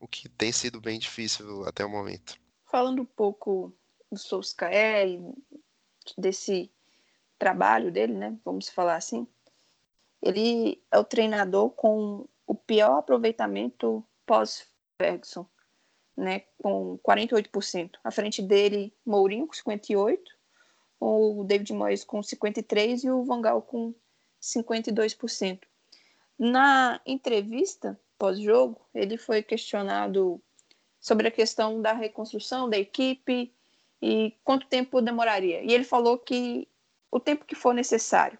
[0.00, 2.36] o que tem sido bem difícil até o momento.
[2.64, 3.72] Falando um pouco
[4.10, 5.34] do Solskjaer e
[6.16, 6.68] desse
[7.38, 9.24] trabalho dele, né, vamos falar assim,
[10.20, 15.46] ele é o treinador com o pior aproveitamento pós-Ferguson
[16.18, 17.92] né, com 48%.
[18.02, 20.18] À frente dele, Mourinho com 58%,
[21.00, 23.94] o David Moyes com 53% e o Vangal com
[24.42, 25.60] 52%.
[26.36, 30.42] Na entrevista pós-jogo, ele foi questionado
[31.00, 33.54] sobre a questão da reconstrução da equipe
[34.02, 35.62] e quanto tempo demoraria.
[35.62, 36.66] E ele falou que
[37.12, 38.38] o tempo que for necessário.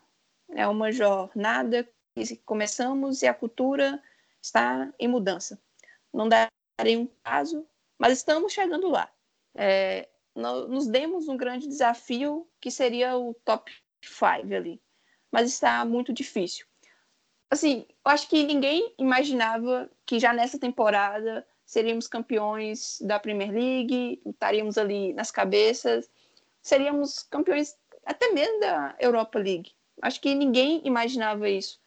[0.50, 4.02] É uma jornada que começamos e a cultura
[4.42, 5.60] está em mudança.
[6.12, 6.28] Não
[6.78, 7.66] darei um prazo,
[7.98, 9.10] mas estamos chegando lá.
[9.54, 14.80] É, nos demos um grande desafio que seria o top 5 ali,
[15.32, 16.64] mas está muito difícil.
[17.50, 24.22] Assim, eu acho que ninguém imaginava que já nessa temporada seríamos campeões da Premier League,
[24.24, 26.08] estaríamos ali nas cabeças,
[26.62, 29.72] seríamos campeões até mesmo da Europa League.
[30.00, 31.80] Acho que ninguém imaginava isso.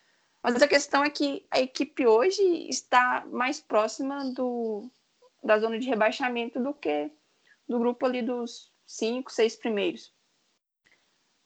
[0.44, 4.90] Mas a questão é que a equipe hoje está mais próxima do,
[5.44, 7.12] da zona de rebaixamento do que
[7.68, 10.14] do grupo ali dos cinco, seis primeiros.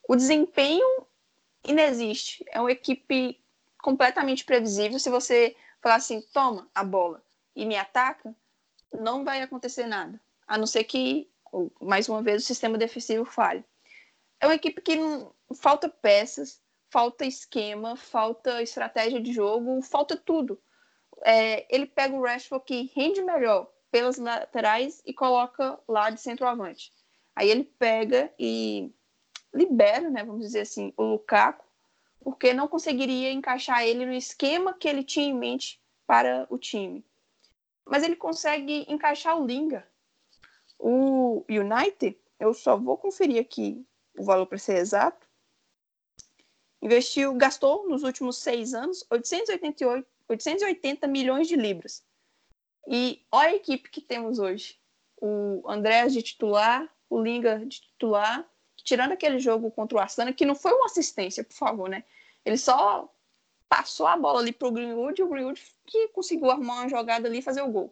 [0.08, 1.06] O desempenho
[1.64, 2.44] inexiste.
[2.50, 3.40] É uma equipe
[3.82, 5.00] completamente previsível.
[5.00, 7.24] Se você falar assim, toma a bola
[7.56, 8.36] e me ataca,
[8.92, 10.20] não vai acontecer nada.
[10.48, 11.30] A não ser que,
[11.82, 13.64] mais uma vez, o sistema defensivo falhe.
[14.40, 20.60] É uma equipe que não, falta peças, falta esquema, falta estratégia de jogo, falta tudo.
[21.24, 26.92] É, ele pega o Rashford que rende melhor pelas laterais e coloca lá de centroavante.
[27.36, 28.92] Aí ele pega e
[29.54, 31.64] libera, né, vamos dizer assim, o Lukaku,
[32.20, 37.06] porque não conseguiria encaixar ele no esquema que ele tinha em mente para o time.
[37.86, 39.88] Mas ele consegue encaixar o Linga.
[40.78, 43.86] O United, eu só vou conferir aqui
[44.18, 45.28] o valor para ser exato,
[46.86, 52.04] investiu, gastou nos últimos seis anos 888, 880 milhões de libras.
[52.88, 54.78] E olha a equipe que temos hoje.
[55.20, 58.48] O André de titular, o Linga de titular,
[58.84, 62.04] tirando aquele jogo contra o Arsenal, que não foi uma assistência, por favor, né?
[62.46, 63.12] Ele só
[63.68, 67.40] passou a bola ali pro Greenwood e o Greenwood que conseguiu arrumar uma jogada ali
[67.40, 67.92] e fazer o gol.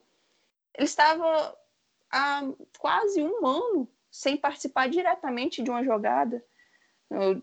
[0.76, 1.58] Ele estava
[2.12, 2.44] há
[2.78, 6.46] quase um ano sem participar diretamente de uma jogada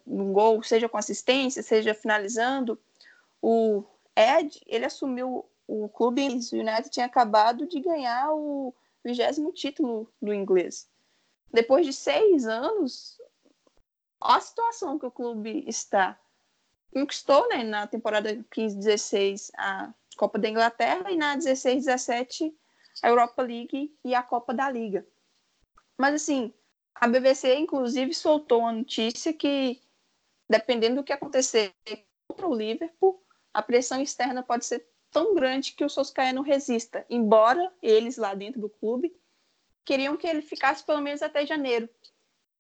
[0.07, 2.79] um gol, seja com assistência, seja finalizando.
[3.41, 3.85] O
[4.17, 10.35] Ed, ele assumiu o clube, o United tinha acabado de ganhar o vigésimo título do
[10.35, 10.89] inglês.
[11.53, 13.21] Depois de seis anos,
[14.21, 16.19] olha a situação que o clube está.
[16.93, 22.53] Conquistou né, na temporada 15-16 a Copa da Inglaterra e na 16-17
[23.03, 25.07] a Europa League e a Copa da Liga.
[25.97, 26.53] Mas assim,
[27.01, 29.81] a BBC, inclusive, soltou a notícia que,
[30.49, 31.73] dependendo do que acontecer
[32.29, 33.23] contra o Liverpool,
[33.55, 38.35] a pressão externa pode ser tão grande que o Solskjaer não resista, embora eles lá
[38.35, 39.17] dentro do clube
[39.85, 41.89] queriam que ele ficasse pelo menos até janeiro.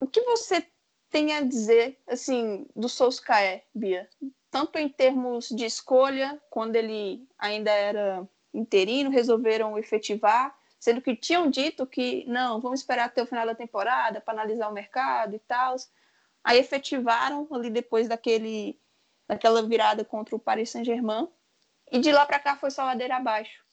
[0.00, 0.66] O que você
[1.10, 4.08] tem a dizer assim do Solskjaer, Bia?
[4.50, 11.50] Tanto em termos de escolha, quando ele ainda era interino, resolveram efetivar, sendo que tinham
[11.50, 15.38] dito que não, vamos esperar até o final da temporada para analisar o mercado e
[15.38, 15.76] tal.
[16.42, 18.80] Aí efetivaram ali depois daquele
[19.28, 21.28] daquela virada contra o Paris Saint-Germain
[21.92, 23.64] e de lá para cá foi só ladeira abaixo.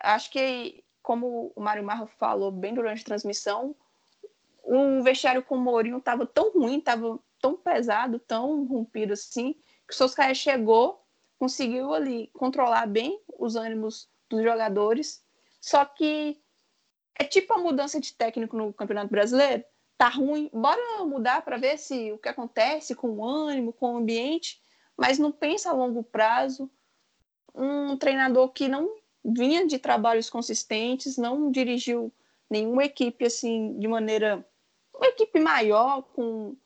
[0.00, 3.76] Acho que como o Mário Marro falou bem durante a transmissão,
[4.64, 9.52] o vestiário com o Mourinho estava tão ruim, estava tão pesado, tão rompido assim,
[9.86, 11.06] que o Solskjaer chegou,
[11.38, 15.24] conseguiu ali controlar bem os ânimos dos jogadores,
[15.60, 16.42] só que
[17.18, 19.64] é tipo a mudança de técnico no Campeonato Brasileiro.
[19.98, 23.96] Tá ruim, bora mudar para ver se o que acontece com o ânimo, com o
[23.96, 24.60] ambiente,
[24.96, 26.70] mas não pensa a longo prazo.
[27.54, 32.12] Um treinador que não vinha de trabalhos consistentes, não dirigiu
[32.48, 34.46] nenhuma equipe assim de maneira
[34.94, 36.56] uma equipe maior com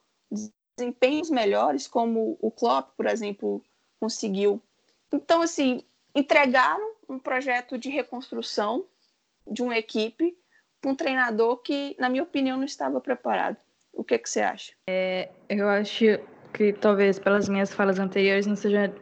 [0.77, 3.63] desempenhos melhores, como o Klopp, por exemplo,
[3.99, 4.63] conseguiu.
[5.13, 5.85] Então, assim,
[6.15, 8.87] entregaram um projeto de reconstrução
[9.47, 10.37] de uma equipe
[10.85, 13.57] um treinador que, na minha opinião, não estava preparado.
[13.93, 14.73] O que, que você acha?
[14.89, 16.05] É, eu acho
[16.53, 18.95] que talvez pelas minhas falas anteriores não seja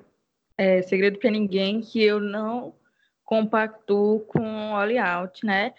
[0.57, 2.74] é, segredo para ninguém que eu não
[3.24, 5.74] compactuo com o All Out, né?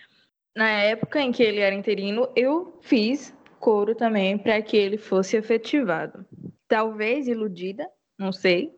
[0.55, 5.35] Na época em que ele era interino, eu fiz coro também para que ele fosse
[5.35, 6.25] efetivado.
[6.67, 8.73] Talvez iludida, não sei,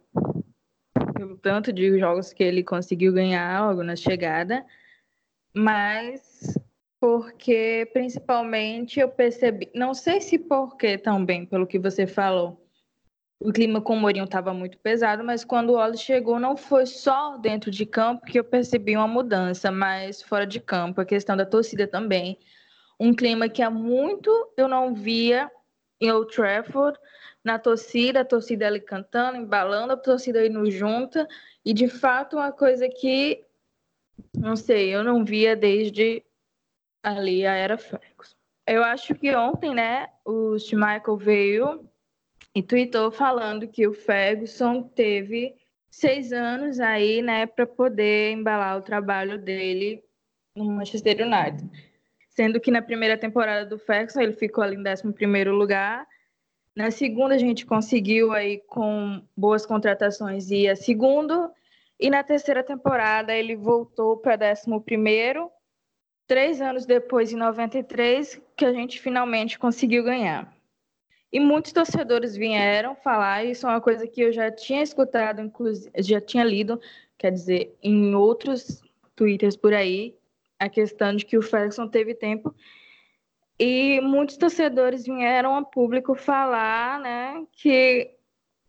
[1.13, 4.65] pelo tanto de jogos que ele conseguiu ganhar logo na chegada,
[5.53, 6.57] mas
[7.02, 12.64] porque principalmente eu percebi, não sei se porque também, pelo que você falou,
[13.39, 16.86] o clima com o Mourinho estava muito pesado, mas quando o Oli chegou, não foi
[16.86, 21.36] só dentro de campo que eu percebi uma mudança, mas fora de campo, a questão
[21.36, 22.38] da torcida também.
[22.99, 25.49] Um clima que há muito eu não via
[25.99, 26.99] em Old Trafford,
[27.43, 31.28] na torcida, a torcida ali cantando, embalando, a torcida indo junta,
[31.66, 33.43] e de fato uma coisa que,
[34.38, 36.24] não sei, eu não via desde
[37.04, 38.36] ali a era Ferguson.
[38.68, 41.89] Eu acho que ontem, né, o Schmeichel veio
[42.54, 45.56] e tweetou falando que o Ferguson teve
[45.89, 50.04] seis anos aí, né, para poder embalar o trabalho dele
[50.56, 51.70] no Manchester United.
[52.30, 56.08] Sendo que na primeira temporada do Ferguson ele ficou ali em 11 lugar.
[56.76, 61.52] Na segunda a gente conseguiu aí com boas contratações ir a segundo.
[61.99, 64.82] E na terceira temporada ele voltou para 11
[66.32, 70.55] Três anos depois, em 93, que a gente finalmente conseguiu ganhar.
[71.29, 75.91] E muitos torcedores vieram falar, isso é uma coisa que eu já tinha escutado, inclusive,
[75.97, 76.79] já tinha lido,
[77.17, 78.82] quer dizer, em outros
[79.13, 80.15] twitters por aí,
[80.57, 82.55] a questão de que o Ferguson teve tempo.
[83.59, 88.09] E muitos torcedores vieram a público falar, né, que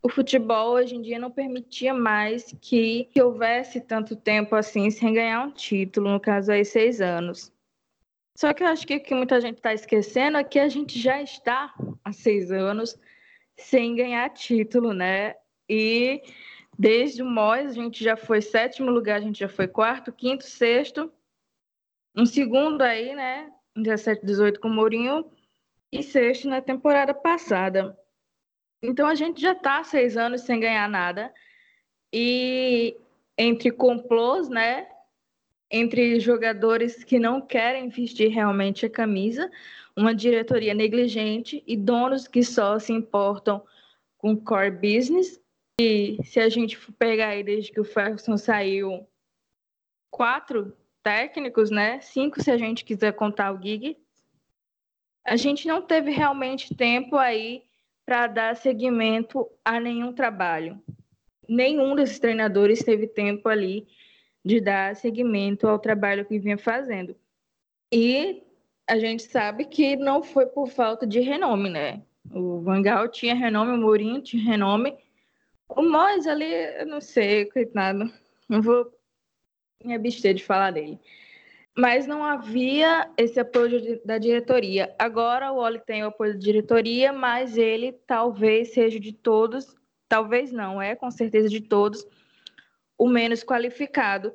[0.03, 5.13] o futebol hoje em dia não permitia mais que, que houvesse tanto tempo assim sem
[5.13, 7.49] ganhar um título, no caso aí seis anos.
[8.35, 10.99] Só que eu acho que o que muita gente está esquecendo é que a gente
[10.99, 11.73] já está
[12.03, 12.99] há seis anos
[13.55, 15.35] sem ganhar título, né?
[15.69, 16.21] E
[16.77, 20.43] desde o Mois a gente já foi sétimo lugar, a gente já foi quarto, quinto,
[20.43, 21.13] sexto.
[22.13, 23.49] Um segundo aí, né?
[23.77, 25.31] 17, 18 com o Mourinho
[25.89, 27.97] e sexto na temporada passada.
[28.83, 31.33] Então a gente já está seis anos sem ganhar nada.
[32.11, 32.95] E
[33.37, 34.87] entre complôs, né?
[35.73, 39.51] entre jogadores que não querem vestir realmente a camisa,
[39.97, 43.65] uma diretoria negligente e donos que só se importam
[44.19, 45.41] com core business.
[45.81, 49.07] E se a gente pegar aí desde que o Ferguson saiu,
[50.11, 51.99] quatro técnicos, né?
[52.01, 53.97] Cinco se a gente quiser contar o Gig.
[55.25, 57.63] A gente não teve realmente tempo aí
[58.05, 60.81] para dar seguimento a nenhum trabalho.
[61.47, 63.87] Nenhum desses treinadores teve tempo ali
[64.43, 67.15] de dar seguimento ao trabalho que vinha fazendo.
[67.91, 68.43] E
[68.87, 72.01] a gente sabe que não foi por falta de renome, né?
[72.31, 74.97] O Vangal tinha renome, o Mourinho tinha renome.
[75.69, 78.11] O Mois ali, eu não sei, coitado.
[78.49, 78.91] Não vou
[79.83, 80.99] me abster de falar dele.
[81.75, 84.93] Mas não havia esse apoio da diretoria.
[84.99, 89.75] Agora o Oli tem o apoio da diretoria, mas ele talvez seja de todos,
[90.07, 92.05] talvez não, é com certeza de todos,
[92.95, 94.31] o menos qualificado.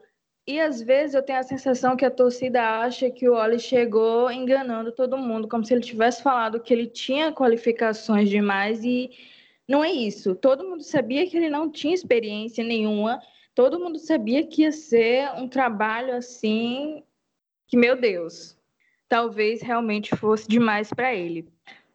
[0.48, 4.32] E às vezes eu tenho a sensação que a torcida acha que o Oli chegou
[4.32, 9.10] enganando todo mundo, como se ele tivesse falado que ele tinha qualificações demais e
[9.68, 10.34] não é isso.
[10.34, 13.20] Todo mundo sabia que ele não tinha experiência nenhuma,
[13.54, 17.04] todo mundo sabia que ia ser um trabalho assim
[17.68, 18.56] que, meu Deus,
[19.08, 21.46] talvez realmente fosse demais para ele.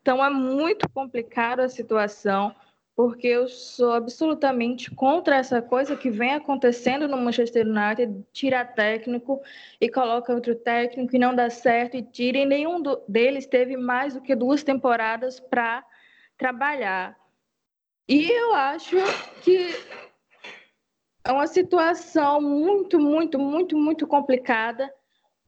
[0.02, 2.56] Então é muito complicado a situação
[2.96, 9.42] porque eu sou absolutamente contra essa coisa que vem acontecendo no Manchester United, tira técnico
[9.82, 14.14] e coloca outro técnico e não dá certo e tira, e nenhum deles teve mais
[14.14, 15.84] do que duas temporadas para
[16.38, 17.18] trabalhar.
[18.08, 18.98] E eu acho
[19.42, 19.70] que
[21.24, 24.94] é uma situação muito, muito, muito, muito complicada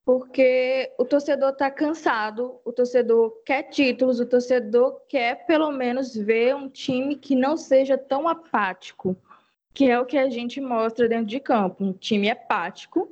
[0.06, 6.56] porque o torcedor está cansado, o torcedor quer títulos, o torcedor quer pelo menos ver
[6.56, 9.18] um time que não seja tão apático,
[9.74, 11.84] que é o que a gente mostra dentro de campo.
[11.84, 13.12] Um time apático,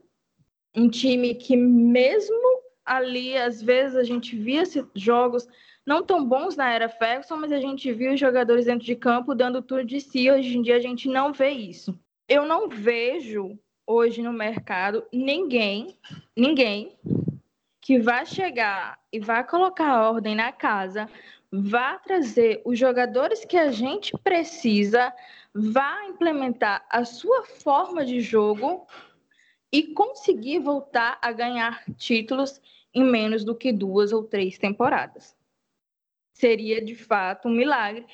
[0.75, 4.63] um time que mesmo ali, às vezes a gente via
[4.93, 5.47] jogos
[5.85, 9.33] não tão bons na era Ferguson, mas a gente viu os jogadores dentro de campo
[9.33, 10.29] dando tudo de si.
[10.29, 11.99] Hoje em dia a gente não vê isso.
[12.29, 15.97] Eu não vejo hoje no mercado ninguém,
[16.35, 16.97] ninguém
[17.81, 21.09] que vai chegar e vai colocar ordem na casa,
[21.51, 25.13] vai trazer os jogadores que a gente precisa,
[25.53, 28.87] vai implementar a sua forma de jogo
[29.71, 32.61] e conseguir voltar a ganhar títulos
[32.93, 35.35] em menos do que duas ou três temporadas.
[36.33, 38.05] Seria de fato um milagre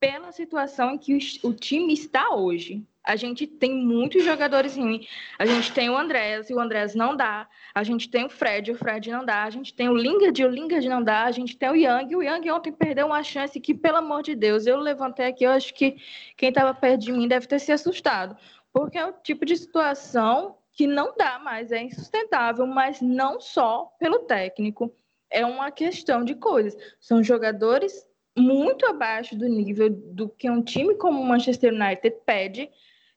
[0.00, 2.84] pela situação em que o time está hoje.
[3.02, 5.06] A gente tem muitos jogadores ruins.
[5.38, 7.48] A gente tem o Andrés e o Andrés não dá.
[7.74, 9.44] A gente tem o Fred, o Fred não dá.
[9.44, 11.24] A gente tem o Lingard e o Lingard não dá.
[11.24, 12.14] A gente tem o Young.
[12.14, 15.44] O Young ontem perdeu uma chance que, pelo amor de Deus, eu levantei aqui.
[15.44, 15.96] Eu acho que
[16.36, 18.36] quem estava perto de mim deve ter se assustado.
[18.72, 23.92] Porque é o tipo de situação que não dá mais, é insustentável, mas não só
[23.98, 24.94] pelo técnico.
[25.30, 26.76] É uma questão de coisas.
[27.00, 32.70] São jogadores muito abaixo do nível do que um time como o Manchester United pede.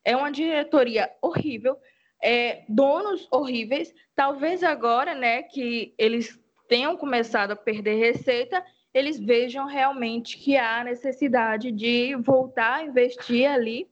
[0.05, 1.77] É uma diretoria horrível,
[2.21, 3.93] é, donos horríveis.
[4.15, 10.83] Talvez agora, né, que eles tenham começado a perder receita, eles vejam realmente que há
[10.83, 13.89] necessidade de voltar a investir ali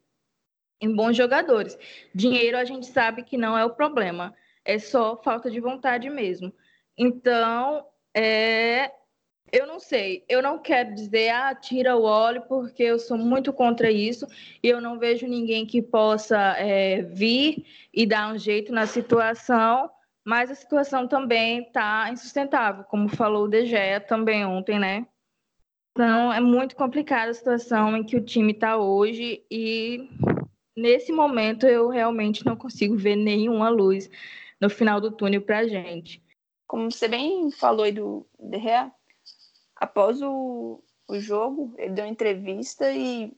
[0.80, 1.78] em bons jogadores.
[2.14, 6.54] Dinheiro a gente sabe que não é o problema, é só falta de vontade mesmo.
[6.98, 7.86] Então,
[8.16, 8.92] é,
[9.52, 13.52] eu não sei, eu não quero dizer, ah, tira o óleo, porque eu sou muito
[13.52, 14.26] contra isso
[14.64, 19.90] e eu não vejo ninguém que possa é, vir e dar um jeito na situação,
[20.26, 25.06] mas a situação também está insustentável, como falou o DGE também ontem, né?
[25.92, 30.10] Então, é muito complicada a situação em que o time está hoje e
[30.78, 34.10] nesse momento eu realmente não consigo ver nenhuma luz
[34.60, 36.24] no final do túnel para a gente.
[36.66, 38.90] Como você bem falou aí do De Gea,
[39.82, 43.36] após o, o jogo, ele deu entrevista e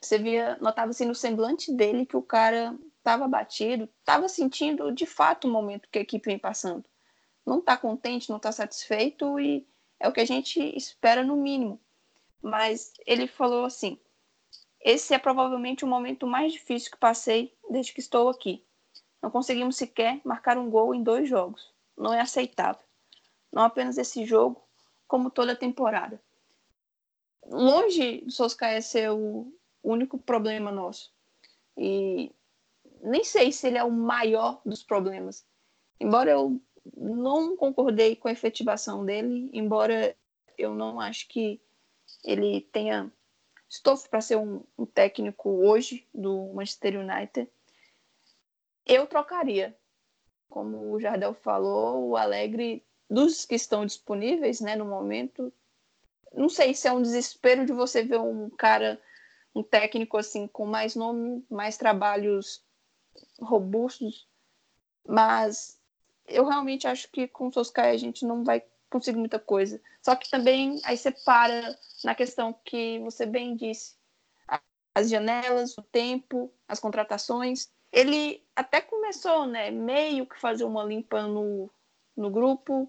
[0.00, 5.04] você via, notava assim no semblante dele que o cara estava batido, estava sentindo de
[5.04, 6.86] fato o momento que a equipe vem passando.
[7.44, 9.66] Não está contente, não está satisfeito e
[9.98, 11.78] é o que a gente espera no mínimo.
[12.40, 13.98] Mas ele falou assim:
[14.80, 18.64] esse é provavelmente o momento mais difícil que passei desde que estou aqui.
[19.22, 21.70] Não conseguimos sequer marcar um gol em dois jogos.
[21.94, 22.82] Não é aceitável.
[23.52, 24.62] Não apenas esse jogo,
[25.10, 26.22] como toda temporada.
[27.44, 29.52] Longe do Solskjaer ser o
[29.82, 31.12] único problema nosso.
[31.76, 32.32] E
[33.02, 35.44] nem sei se ele é o maior dos problemas.
[35.98, 36.62] Embora eu
[36.96, 40.16] não concordei com a efetivação dele, embora
[40.56, 41.60] eu não acho que
[42.24, 43.12] ele tenha
[43.68, 47.50] estofo para ser um, um, técnico hoje do Manchester United,
[48.86, 49.76] eu trocaria.
[50.48, 55.52] Como o Jardel falou, o Alegre dos que estão disponíveis, né, no momento.
[56.32, 59.02] Não sei se é um desespero de você ver um cara,
[59.54, 62.62] um técnico assim com mais nome, mais trabalhos
[63.40, 64.28] robustos,
[65.04, 65.78] mas
[66.28, 69.80] eu realmente acho que com o Soskai a gente não vai conseguir muita coisa.
[70.00, 73.96] Só que também aí você para na questão que você bem disse,
[74.94, 77.70] as janelas, o tempo, as contratações.
[77.92, 81.68] Ele até começou, né, meio que fazer uma limpa no,
[82.16, 82.88] no grupo,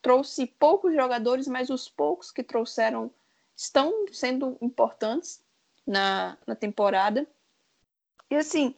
[0.00, 3.10] trouxe poucos jogadores, mas os poucos que trouxeram
[3.56, 5.42] estão sendo importantes
[5.86, 7.26] na, na temporada.
[8.30, 8.74] E assim,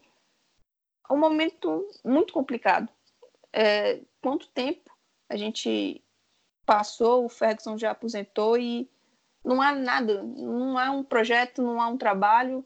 [1.08, 2.88] é um momento muito complicado.
[3.52, 4.90] É, quanto tempo
[5.28, 6.02] a gente
[6.64, 8.88] passou, o Ferguson já aposentou e
[9.44, 12.64] não há nada, não há um projeto, não há um trabalho,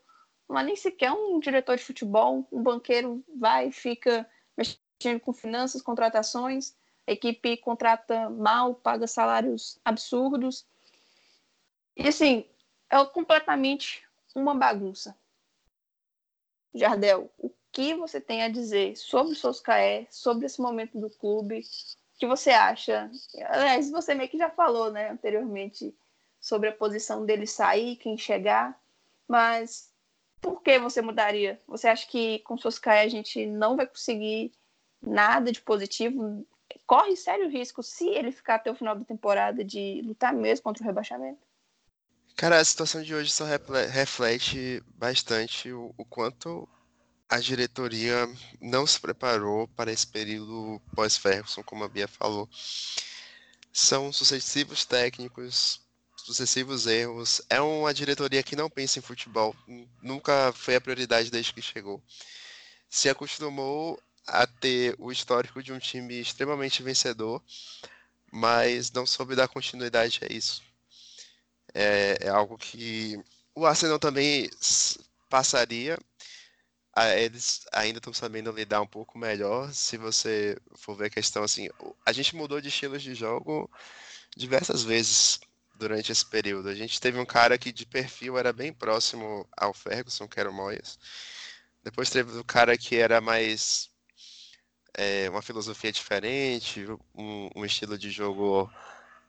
[0.49, 5.81] não há nem sequer um diretor de futebol, um banqueiro vai, fica mexendo com finanças,
[5.83, 6.77] contratações,
[7.07, 10.67] a equipe contrata mal, paga salários absurdos.
[11.97, 12.47] E assim,
[12.91, 15.17] é completamente uma bagunça.
[16.75, 21.61] Jardel, o que você tem a dizer sobre o Soscaé, sobre esse momento do clube?
[21.61, 23.11] O que você acha?
[23.49, 25.95] Aliás, você meio que já falou, né, anteriormente,
[26.41, 28.81] sobre a posição dele sair, quem chegar,
[29.27, 29.93] mas
[30.41, 31.61] por que você mudaria?
[31.67, 34.53] Você acha que com o Soscaé a gente não vai conseguir
[35.01, 36.47] nada de positivo
[36.87, 40.83] corre sério risco, se ele ficar até o final da temporada, de lutar mesmo contra
[40.83, 41.41] o rebaixamento?
[42.37, 46.69] Cara, a situação de hoje só reflete bastante o, quanto
[47.29, 48.29] a diretoria
[48.61, 52.49] não se preparou para esse período pós-Ferguson, como a Bia falou.
[53.73, 55.81] São sucessivos técnicos,
[56.17, 57.41] sucessivos erros.
[57.49, 59.55] É uma diretoria que não pensa em futebol.
[60.03, 62.03] Nunca foi a prioridade desde que chegou.
[62.89, 67.43] Se acostumou a ter o histórico de um time extremamente vencedor,
[68.33, 70.63] mas não soube dar continuidade a isso.
[71.73, 73.19] É, é algo que
[73.55, 74.49] o Arsenal também
[75.29, 75.99] passaria.
[77.17, 79.73] Eles ainda estão sabendo lidar um pouco melhor.
[79.73, 81.69] Se você for ver a questão assim,
[82.07, 83.69] a gente mudou de estilos de jogo
[84.37, 85.41] diversas vezes
[85.75, 86.69] durante esse período.
[86.69, 90.51] A gente teve um cara que de perfil era bem próximo ao Ferguson, que era
[90.51, 90.99] o Moyes.
[91.83, 93.91] Depois teve o cara que era mais
[94.95, 98.71] é, uma filosofia diferente, um, um, estilo de jogo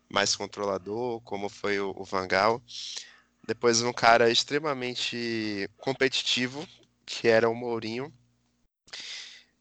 [0.10, 2.62] mais controlador, como foi o, o Van Gaal.
[3.46, 6.68] Depois um cara extremamente competitivo,
[7.06, 8.14] que era o Mourinho.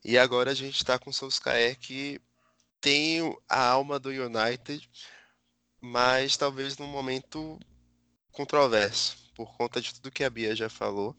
[0.05, 2.21] E agora a gente está com o Solskjaer, que
[2.81, 4.89] tem a alma do United,
[5.81, 7.59] mas talvez num momento
[8.31, 11.17] controverso, por conta de tudo que a Bia já falou.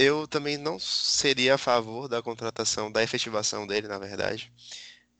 [0.00, 4.52] Eu também não seria a favor da contratação, da efetivação dele, na verdade.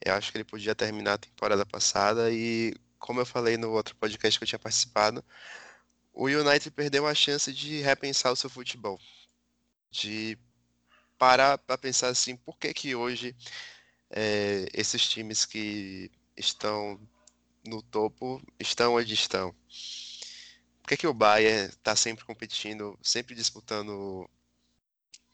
[0.01, 3.97] Eu acho que ele podia terminar a temporada passada e, como eu falei no outro
[3.97, 5.24] podcast que eu tinha participado,
[6.12, 9.01] o United perdeu a chance de repensar o seu futebol,
[9.91, 10.39] de
[11.18, 13.35] parar para pensar assim, por que que hoje
[14.11, 17.01] é, esses times que estão
[17.66, 19.53] no topo estão onde estão?
[20.83, 24.31] Por que, que o Bayern está sempre competindo, sempre disputando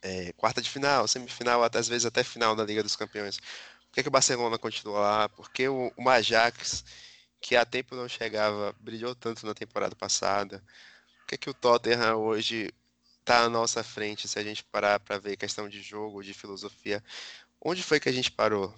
[0.05, 3.39] é, quarta de final, semifinal, até, às vezes até final da Liga dos Campeões?
[3.39, 5.29] Por que, que o Barcelona continua lá?
[5.31, 6.85] Por que o, o Ajax,
[7.41, 10.63] que há tempo não chegava, brilhou tanto na temporada passada?
[11.21, 12.71] Por que, que o Tottenham hoje
[13.21, 17.03] está à nossa frente, se a gente parar para ver questão de jogo, de filosofia?
[17.61, 18.75] Onde foi que a gente parou?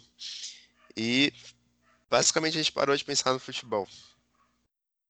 [0.97, 1.33] E
[2.09, 3.89] basicamente a gente parou de pensar no futebol.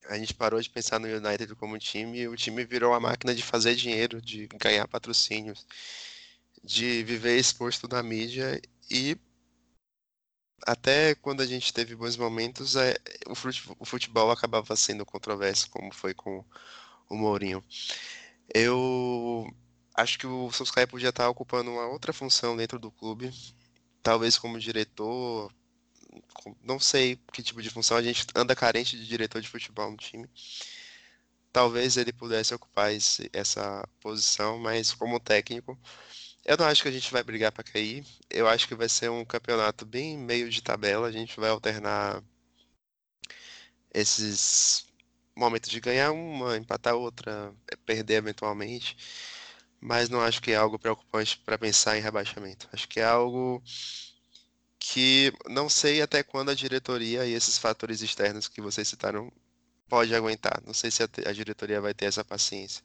[0.08, 3.34] A gente parou de pensar no United como time e o time virou a máquina
[3.34, 5.66] de fazer dinheiro, de ganhar patrocínios,
[6.62, 9.16] de viver exposto na mídia e
[10.66, 12.96] até quando a gente teve bons momentos, é,
[13.78, 16.44] o futebol acabava sendo controverso, como foi com
[17.08, 17.62] o Mourinho.
[18.52, 19.46] Eu
[19.94, 23.32] acho que o Solskjaer podia estar ocupando uma outra função dentro do clube,
[24.02, 25.52] talvez como diretor,
[26.62, 29.96] não sei que tipo de função, a gente anda carente de diretor de futebol no
[29.96, 30.28] time.
[31.52, 35.78] Talvez ele pudesse ocupar esse, essa posição, mas como técnico,
[36.44, 38.04] eu não acho que a gente vai brigar para cair.
[38.30, 41.08] Eu acho que vai ser um campeonato bem meio de tabela.
[41.08, 42.22] A gente vai alternar
[43.92, 44.86] esses
[45.34, 47.54] momentos de ganhar uma, empatar outra,
[47.84, 48.96] perder eventualmente.
[49.80, 52.68] Mas não acho que é algo preocupante para pensar em rebaixamento.
[52.72, 53.62] Acho que é algo
[54.88, 59.32] que não sei até quando a diretoria e esses fatores externos que vocês citaram
[59.88, 60.62] pode aguentar.
[60.64, 62.84] Não sei se a, diretoria vai ter essa paciência.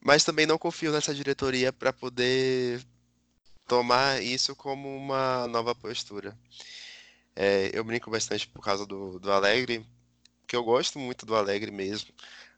[0.00, 2.82] Mas também não confio nessa diretoria para poder
[3.66, 6.36] tomar isso como uma nova postura.
[7.34, 9.86] É, eu brinco bastante por causa do, do Alegre,
[10.46, 12.14] que eu gosto muito do Alegre mesmo.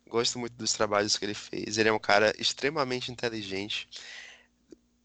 [0.07, 1.79] Gosto muito dos trabalhos que ele fez.
[1.79, 3.89] Ele é um cara extremamente inteligente,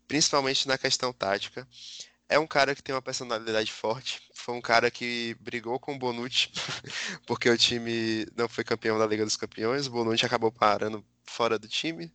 [0.07, 1.67] principalmente na questão tática.
[2.29, 4.21] É um cara que tem uma personalidade forte.
[4.33, 6.49] Foi um cara que brigou com o Bonucci,
[7.27, 9.87] porque o time não foi campeão da Liga dos Campeões.
[9.87, 12.11] O Bonucci acabou parando fora do time.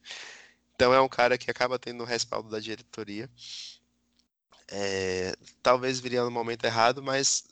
[0.74, 3.30] Então é um cara que acaba tendo o respaldo da diretoria.
[4.70, 7.44] É, talvez viria no momento errado, mas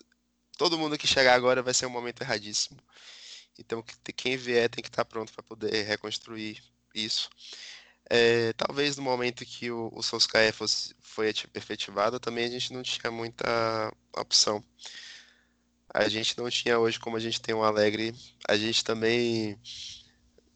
[0.56, 2.78] todo mundo que chegar agora vai ser um momento erradíssimo.
[3.58, 3.82] Então
[4.16, 6.62] quem vier tem que estar pronto para poder reconstruir
[6.94, 7.30] isso.
[8.08, 12.82] É, talvez no momento que o, o Solskjaer fosse, foi efetivado, também a gente não
[12.82, 14.64] tinha muita opção.
[15.92, 18.14] A gente não tinha hoje, como a gente tem um Alegre,
[18.48, 19.58] a gente também.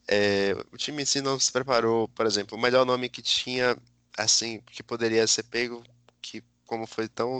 [0.08, 3.76] É, o time em si não se preparou, por exemplo, o melhor nome que tinha,
[4.18, 5.82] assim, que poderia ser pego,
[6.20, 7.38] que como foi tão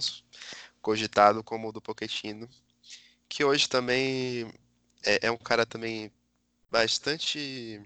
[0.80, 2.48] cogitado como o do Pochettino,
[3.28, 4.50] que hoje também
[5.04, 6.10] é, é um cara também
[6.70, 7.82] bastante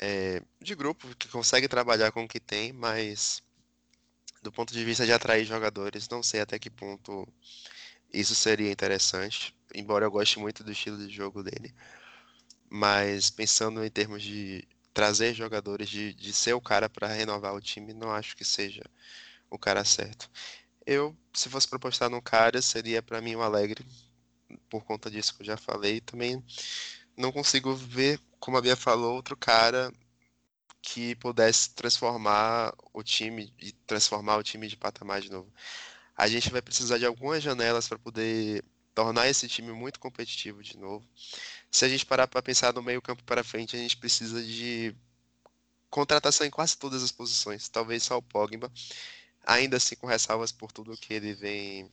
[0.00, 3.42] é, de grupo, que consegue trabalhar com o que tem, mas
[4.42, 7.26] do ponto de vista de atrair jogadores, não sei até que ponto
[8.12, 11.74] isso seria interessante, embora eu goste muito do estilo de jogo dele.
[12.70, 17.60] Mas pensando em termos de trazer jogadores, de, de ser o cara para renovar o
[17.60, 18.82] time, não acho que seja
[19.50, 20.30] o cara certo.
[20.86, 23.84] Eu, se fosse propostar num cara, seria para mim o Alegre,
[24.70, 26.00] por conta disso que eu já falei.
[26.00, 26.42] Também
[27.18, 29.92] não consigo ver, como a Bia falou, outro cara
[30.80, 35.52] que pudesse transformar o time e transformar o time de patamar de novo.
[36.16, 38.64] A gente vai precisar de algumas janelas para poder
[38.94, 41.06] tornar esse time muito competitivo de novo.
[41.70, 44.94] Se a gente parar para pensar no meio campo para frente, a gente precisa de
[45.90, 48.70] contratação em quase todas as posições, talvez só o Pogba,
[49.44, 51.90] ainda assim com ressalvas por tudo que ele vem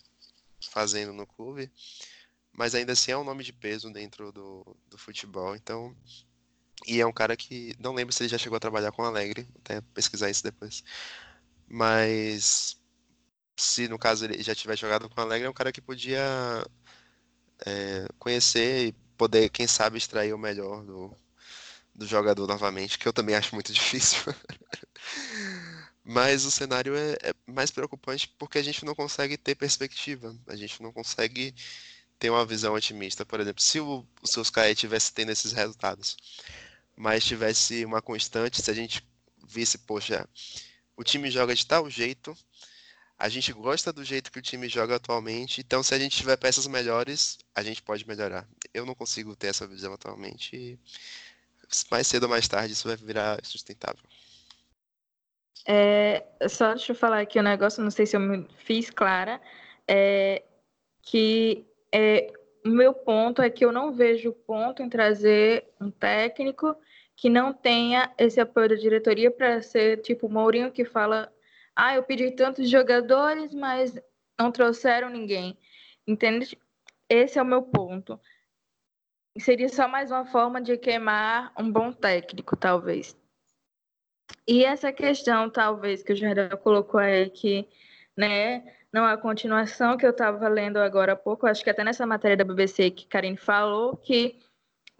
[0.62, 1.72] fazendo no clube
[2.58, 5.96] mas ainda assim é um nome de peso dentro do, do futebol, então.
[6.88, 7.76] E é um cara que.
[7.80, 10.84] Não lembro se ele já chegou a trabalhar com Alegre, até pesquisar isso depois.
[11.68, 12.78] Mas.
[13.58, 16.22] Se no caso ele já tiver jogado com Alegre, é um cara que podia
[17.66, 21.16] é, conhecer e poder, quem sabe, extrair o melhor do,
[21.94, 24.34] do jogador novamente, que eu também acho muito difícil.
[26.04, 30.56] Mas o cenário é, é, mais preocupante porque a gente não consegue ter perspectiva, a
[30.56, 31.56] gente não consegue
[32.26, 33.24] ter uma visão otimista.
[33.24, 36.18] Por exemplo, se o, o seus KE tivesse tendo esses resultados,
[36.98, 39.08] mas tivesse uma constante, se a gente
[39.48, 40.28] visse, poxa,
[40.98, 42.36] o time joga de tal jeito,
[43.16, 46.36] a gente gosta do jeito que o time joga atualmente, então se a gente tiver
[46.36, 48.48] peças melhores, a gente pode melhorar.
[48.74, 50.80] Eu não consigo ter essa visão atualmente e
[51.92, 54.04] mais cedo ou mais tarde isso vai virar sustentável.
[55.68, 59.40] É, só deixa eu falar aqui um negócio, não sei se eu me fiz clara,
[59.88, 60.42] é
[61.04, 62.32] que é,
[62.66, 66.76] meu ponto é que eu não vejo ponto em trazer um técnico
[67.16, 71.32] que não tenha esse apoio da diretoria para ser tipo o Mourinho que fala:
[71.76, 73.98] ah, eu pedi tantos jogadores, mas
[74.40, 75.58] não trouxeram ninguém.
[76.08, 76.58] Entende?
[77.10, 78.20] Esse é o meu ponto.
[79.38, 83.18] Seria só mais uma forma de queimar um bom técnico, talvez.
[84.48, 87.68] E essa questão, talvez, que o Jardel colocou aí, que
[88.18, 92.06] né, não a continuação que eu estava lendo agora há pouco, acho que até nessa
[92.06, 94.40] matéria da BBC que Karine falou, que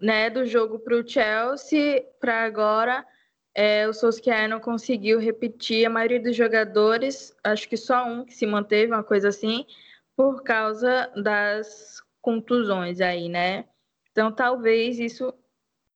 [0.00, 3.06] né, do jogo para o Chelsea para agora,
[3.54, 8.34] é, o Solskjaer não conseguiu repetir a maioria dos jogadores, acho que só um que
[8.34, 9.64] se manteve, uma coisa assim,
[10.14, 13.64] por causa das contusões aí, né?
[14.12, 15.32] Então talvez isso,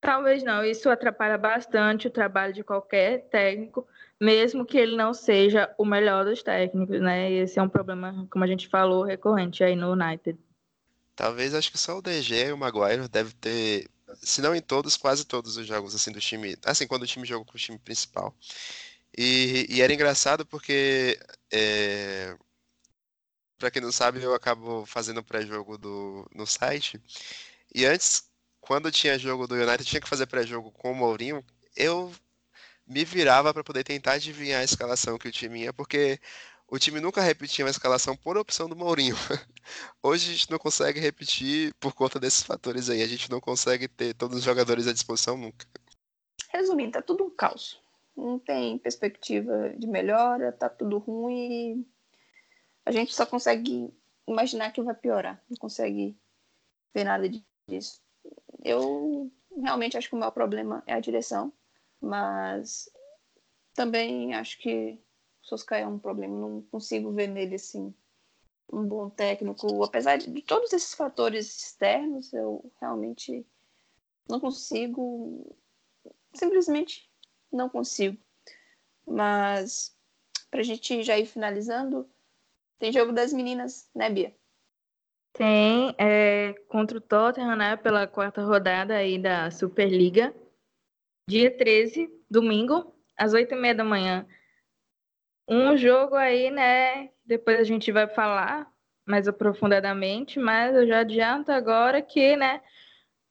[0.00, 3.86] talvez não, isso atrapalha bastante o trabalho de qualquer técnico,
[4.20, 7.32] mesmo que ele não seja o melhor dos técnicos, né?
[7.32, 10.38] Esse é um problema, como a gente falou, recorrente aí no United.
[11.16, 14.96] Talvez acho que só o DG e o Maguire deve ter, se não em todos,
[14.96, 17.78] quase todos os jogos assim do time, assim quando o time jogou com o time
[17.78, 18.34] principal.
[19.16, 21.18] E, e era engraçado porque
[21.52, 22.36] é,
[23.58, 27.00] para quem não sabe, eu acabo fazendo pré-jogo do no site.
[27.74, 28.24] E antes,
[28.60, 31.44] quando tinha jogo do United, tinha que fazer pré-jogo com o Mourinho,
[31.76, 32.12] eu
[32.90, 36.18] me virava para poder tentar adivinhar a escalação que o time ia, porque
[36.66, 39.14] o time nunca repetia uma escalação por opção do Mourinho.
[40.02, 43.00] Hoje a gente não consegue repetir por conta desses fatores aí.
[43.00, 45.64] A gente não consegue ter todos os jogadores à disposição nunca.
[46.48, 47.80] Resumindo, tá tudo um caos.
[48.16, 51.86] Não tem perspectiva de melhora, tá tudo ruim.
[52.84, 53.94] A gente só consegue
[54.26, 55.40] imaginar que vai piorar.
[55.48, 56.18] Não consegue
[56.92, 57.30] ver nada
[57.68, 58.02] disso.
[58.64, 59.30] Eu
[59.62, 61.52] realmente acho que o maior problema é a direção
[62.00, 62.90] mas
[63.74, 64.98] também acho que
[65.42, 66.36] o Soskai é um problema.
[66.36, 67.94] Não consigo ver nele assim
[68.72, 73.44] um bom técnico, apesar de todos esses fatores externos, eu realmente
[74.28, 75.56] não consigo,
[76.32, 77.10] simplesmente
[77.52, 78.16] não consigo.
[79.04, 79.96] Mas
[80.50, 82.08] para a gente já ir finalizando,
[82.78, 84.34] tem jogo das meninas, né, Bia?
[85.32, 90.34] Tem, é, contra o Tottenham, né, pela quarta rodada aí da Superliga
[91.30, 94.26] dia 13, domingo, às 8 e meia da manhã.
[95.48, 97.10] Um jogo aí, né?
[97.24, 98.68] Depois a gente vai falar
[99.06, 102.60] mais aprofundadamente, mas eu já adianto agora que, né?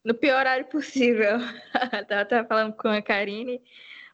[0.01, 1.39] No pior horário possível.
[2.07, 3.61] Tava falando com a Karine,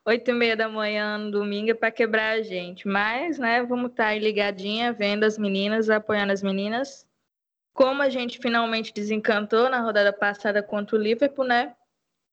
[0.03, 2.87] 8 e meia da manhã no domingo é para quebrar a gente.
[2.87, 7.07] Mas, né, vamos estar tá aí ligadinha, vendo as meninas, apoiando as meninas.
[7.71, 11.75] Como a gente finalmente desencantou na rodada passada contra o Liverpool, né?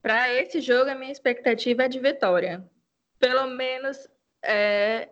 [0.02, 2.68] Para esse jogo, a minha expectativa é de vitória.
[3.20, 4.08] Pelo menos
[4.44, 5.08] é,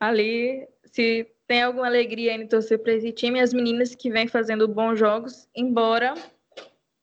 [0.00, 4.66] ali, se tem alguma alegria em torcer para esse time, as meninas que vêm fazendo
[4.66, 6.14] bons jogos, embora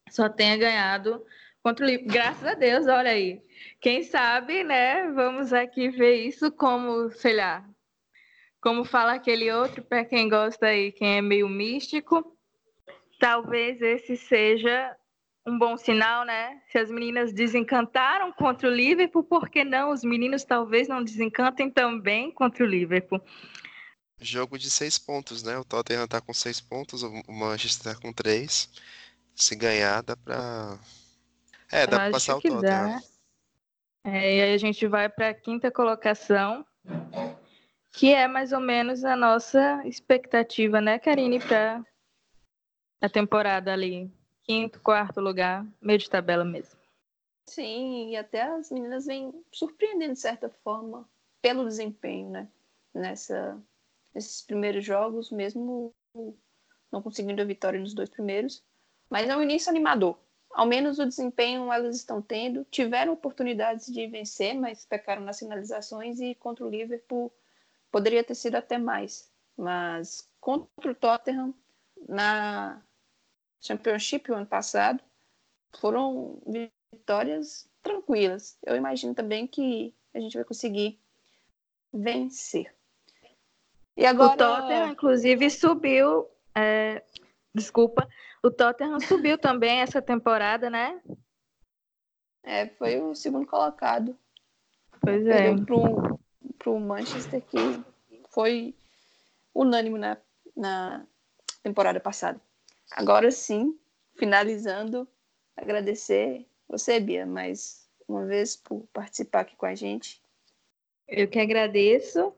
[0.09, 1.23] só tenha ganhado
[1.61, 2.11] contra o Liverpool.
[2.13, 3.39] Graças a Deus, olha aí.
[3.79, 5.11] Quem sabe, né?
[5.11, 7.63] Vamos aqui ver isso como, sei lá,
[8.59, 12.35] como fala aquele outro, para quem gosta aí, quem é meio místico.
[13.19, 14.97] Talvez esse seja
[15.49, 16.61] um bom sinal, né?
[16.71, 19.91] Se as meninas desencantaram contra o Liverpool, por que não?
[19.91, 23.21] Os meninos talvez não desencantem também contra o Liverpool.
[24.21, 25.57] Jogo de seis pontos, né?
[25.57, 28.69] O Tottenham tá com seis pontos, o Manchester tá com três.
[29.35, 30.77] Se ganhar, dá pra.
[31.71, 32.61] É, dá pra passar o Tottenham.
[32.61, 32.99] Dá.
[34.03, 36.65] É, e aí a gente vai para a quinta colocação,
[37.91, 41.83] que é mais ou menos a nossa expectativa, né, Karine, para
[43.01, 44.11] a temporada ali
[44.49, 46.75] quinto, quarto lugar, meio de tabela mesmo.
[47.45, 51.07] Sim, e até as meninas vêm surpreendendo de certa forma
[51.39, 52.47] pelo desempenho, né?
[52.91, 53.61] Nessa,
[54.11, 55.93] nesses primeiros jogos, mesmo
[56.91, 58.63] não conseguindo a vitória nos dois primeiros.
[59.07, 60.17] Mas é um início animador.
[60.49, 62.65] Ao menos o desempenho elas estão tendo.
[62.71, 67.31] Tiveram oportunidades de vencer, mas pecaram nas finalizações e contra o Liverpool
[67.91, 69.31] poderia ter sido até mais.
[69.55, 71.53] Mas contra o Tottenham,
[72.07, 72.81] na
[73.61, 75.03] Championship o ano passado,
[75.77, 76.41] foram
[76.91, 78.57] vitórias tranquilas.
[78.65, 80.99] Eu imagino também que a gente vai conseguir
[81.93, 82.73] vencer.
[83.95, 84.33] E agora...
[84.33, 86.27] O Tottenham, inclusive, subiu.
[86.55, 87.03] É...
[87.53, 88.07] Desculpa.
[88.41, 91.01] O Tottenham subiu também essa temporada, né?
[92.43, 94.17] É, foi o segundo colocado.
[95.01, 95.53] Pois é.
[95.65, 96.19] Pro,
[96.57, 97.57] pro Manchester, que
[98.29, 98.75] foi
[99.53, 100.17] unânime na,
[100.55, 101.05] na
[101.61, 102.39] temporada passada.
[102.91, 103.77] Agora sim,
[104.17, 105.07] finalizando,
[105.55, 110.21] agradecer você, Bia, mais uma vez por participar aqui com a gente.
[111.07, 112.33] Eu que agradeço.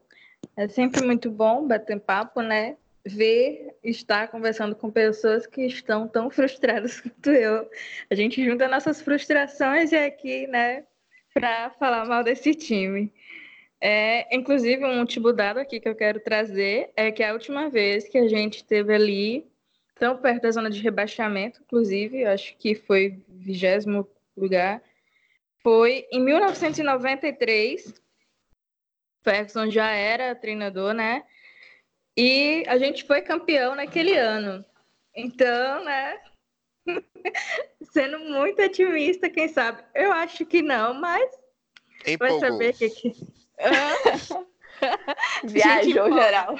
[0.56, 2.78] É sempre muito bom bater papo, né?
[3.06, 7.70] ver, estar conversando com pessoas que estão tão frustradas quanto eu.
[8.10, 10.84] A gente junta nossas frustrações e é aqui, né,
[11.34, 13.12] para falar mal desse time.
[13.80, 18.08] É, inclusive, um último dado aqui que eu quero trazer é que a última vez
[18.08, 19.51] que a gente esteve ali,
[20.02, 24.82] tão perto da zona de rebaixamento, inclusive, acho que foi vigésimo lugar,
[25.62, 27.94] foi em 1993.
[29.22, 31.24] Ferguson já era treinador, né?
[32.18, 34.66] E a gente foi campeão naquele ano.
[35.16, 36.20] Então, né?
[37.94, 39.84] Sendo muito otimista, quem sabe?
[39.94, 41.30] Eu acho que não, mas
[42.08, 42.40] Empolgou.
[42.40, 43.14] vai saber o que, que...
[45.44, 46.56] Viajou Gente, geral.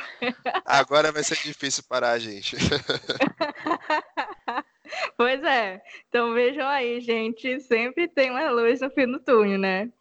[0.66, 2.56] Agora vai ser difícil parar a gente.
[5.18, 5.82] pois é.
[6.10, 7.60] Então vejam aí, gente.
[7.62, 9.92] Sempre tem uma luz no fim do túnel, né?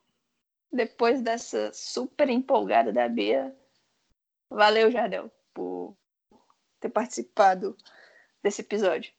[0.72, 3.54] Depois dessa super empolgada da Bia,
[4.48, 5.96] valeu, Jardel, por
[6.78, 7.76] ter participado
[8.42, 9.12] desse episódio.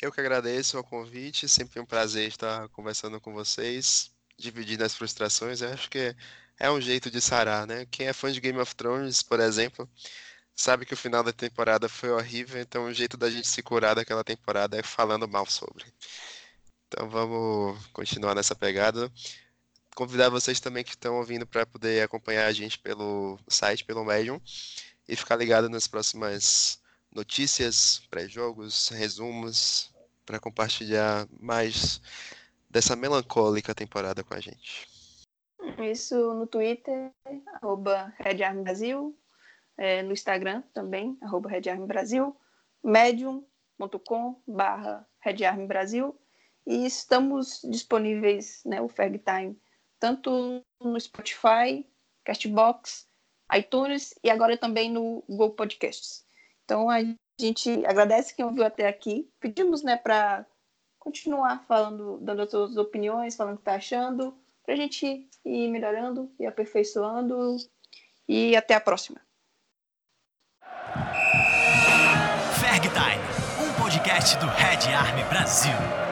[0.00, 5.62] Eu que agradeço o convite, sempre um prazer estar conversando com vocês, dividindo as frustrações.
[5.62, 6.14] Eu acho que
[6.58, 7.86] é um jeito de sarar, né?
[7.90, 9.88] Quem é fã de Game of Thrones, por exemplo,
[10.54, 13.94] sabe que o final da temporada foi horrível, então o jeito da gente se curar
[13.94, 15.84] daquela temporada é falando mal sobre.
[16.88, 19.10] Então vamos continuar nessa pegada.
[19.94, 24.40] Convidar vocês também que estão ouvindo para poder acompanhar a gente pelo site, pelo Medium,
[25.08, 26.80] e ficar ligado nas próximas
[27.14, 29.90] notícias, pré-jogos, resumos,
[30.24, 32.00] para compartilhar mais
[32.68, 34.95] dessa melancólica temporada com a gente.
[35.78, 37.12] Isso no Twitter,
[37.54, 39.18] arroba Red Army Brasil,
[39.76, 42.36] é, no Instagram também, arroba Red Army Brasil,
[42.82, 46.18] medium.com barra Red Army Brasil,
[46.66, 49.60] e estamos disponíveis, né, o Ferg Time,
[50.00, 51.86] tanto no Spotify,
[52.24, 53.06] Castbox,
[53.54, 56.24] iTunes e agora também no Google Podcasts.
[56.64, 56.98] Então a
[57.38, 59.30] gente agradece quem ouviu até aqui.
[59.38, 60.44] Pedimos, né, para
[60.98, 65.68] continuar falando, dando as suas opiniões, falando o que está achando, para a gente ir
[65.68, 67.56] melhorando e aperfeiçoando.
[68.28, 69.20] E até a próxima.
[72.60, 76.05] Ferg Time, um podcast do Red Army Brasil.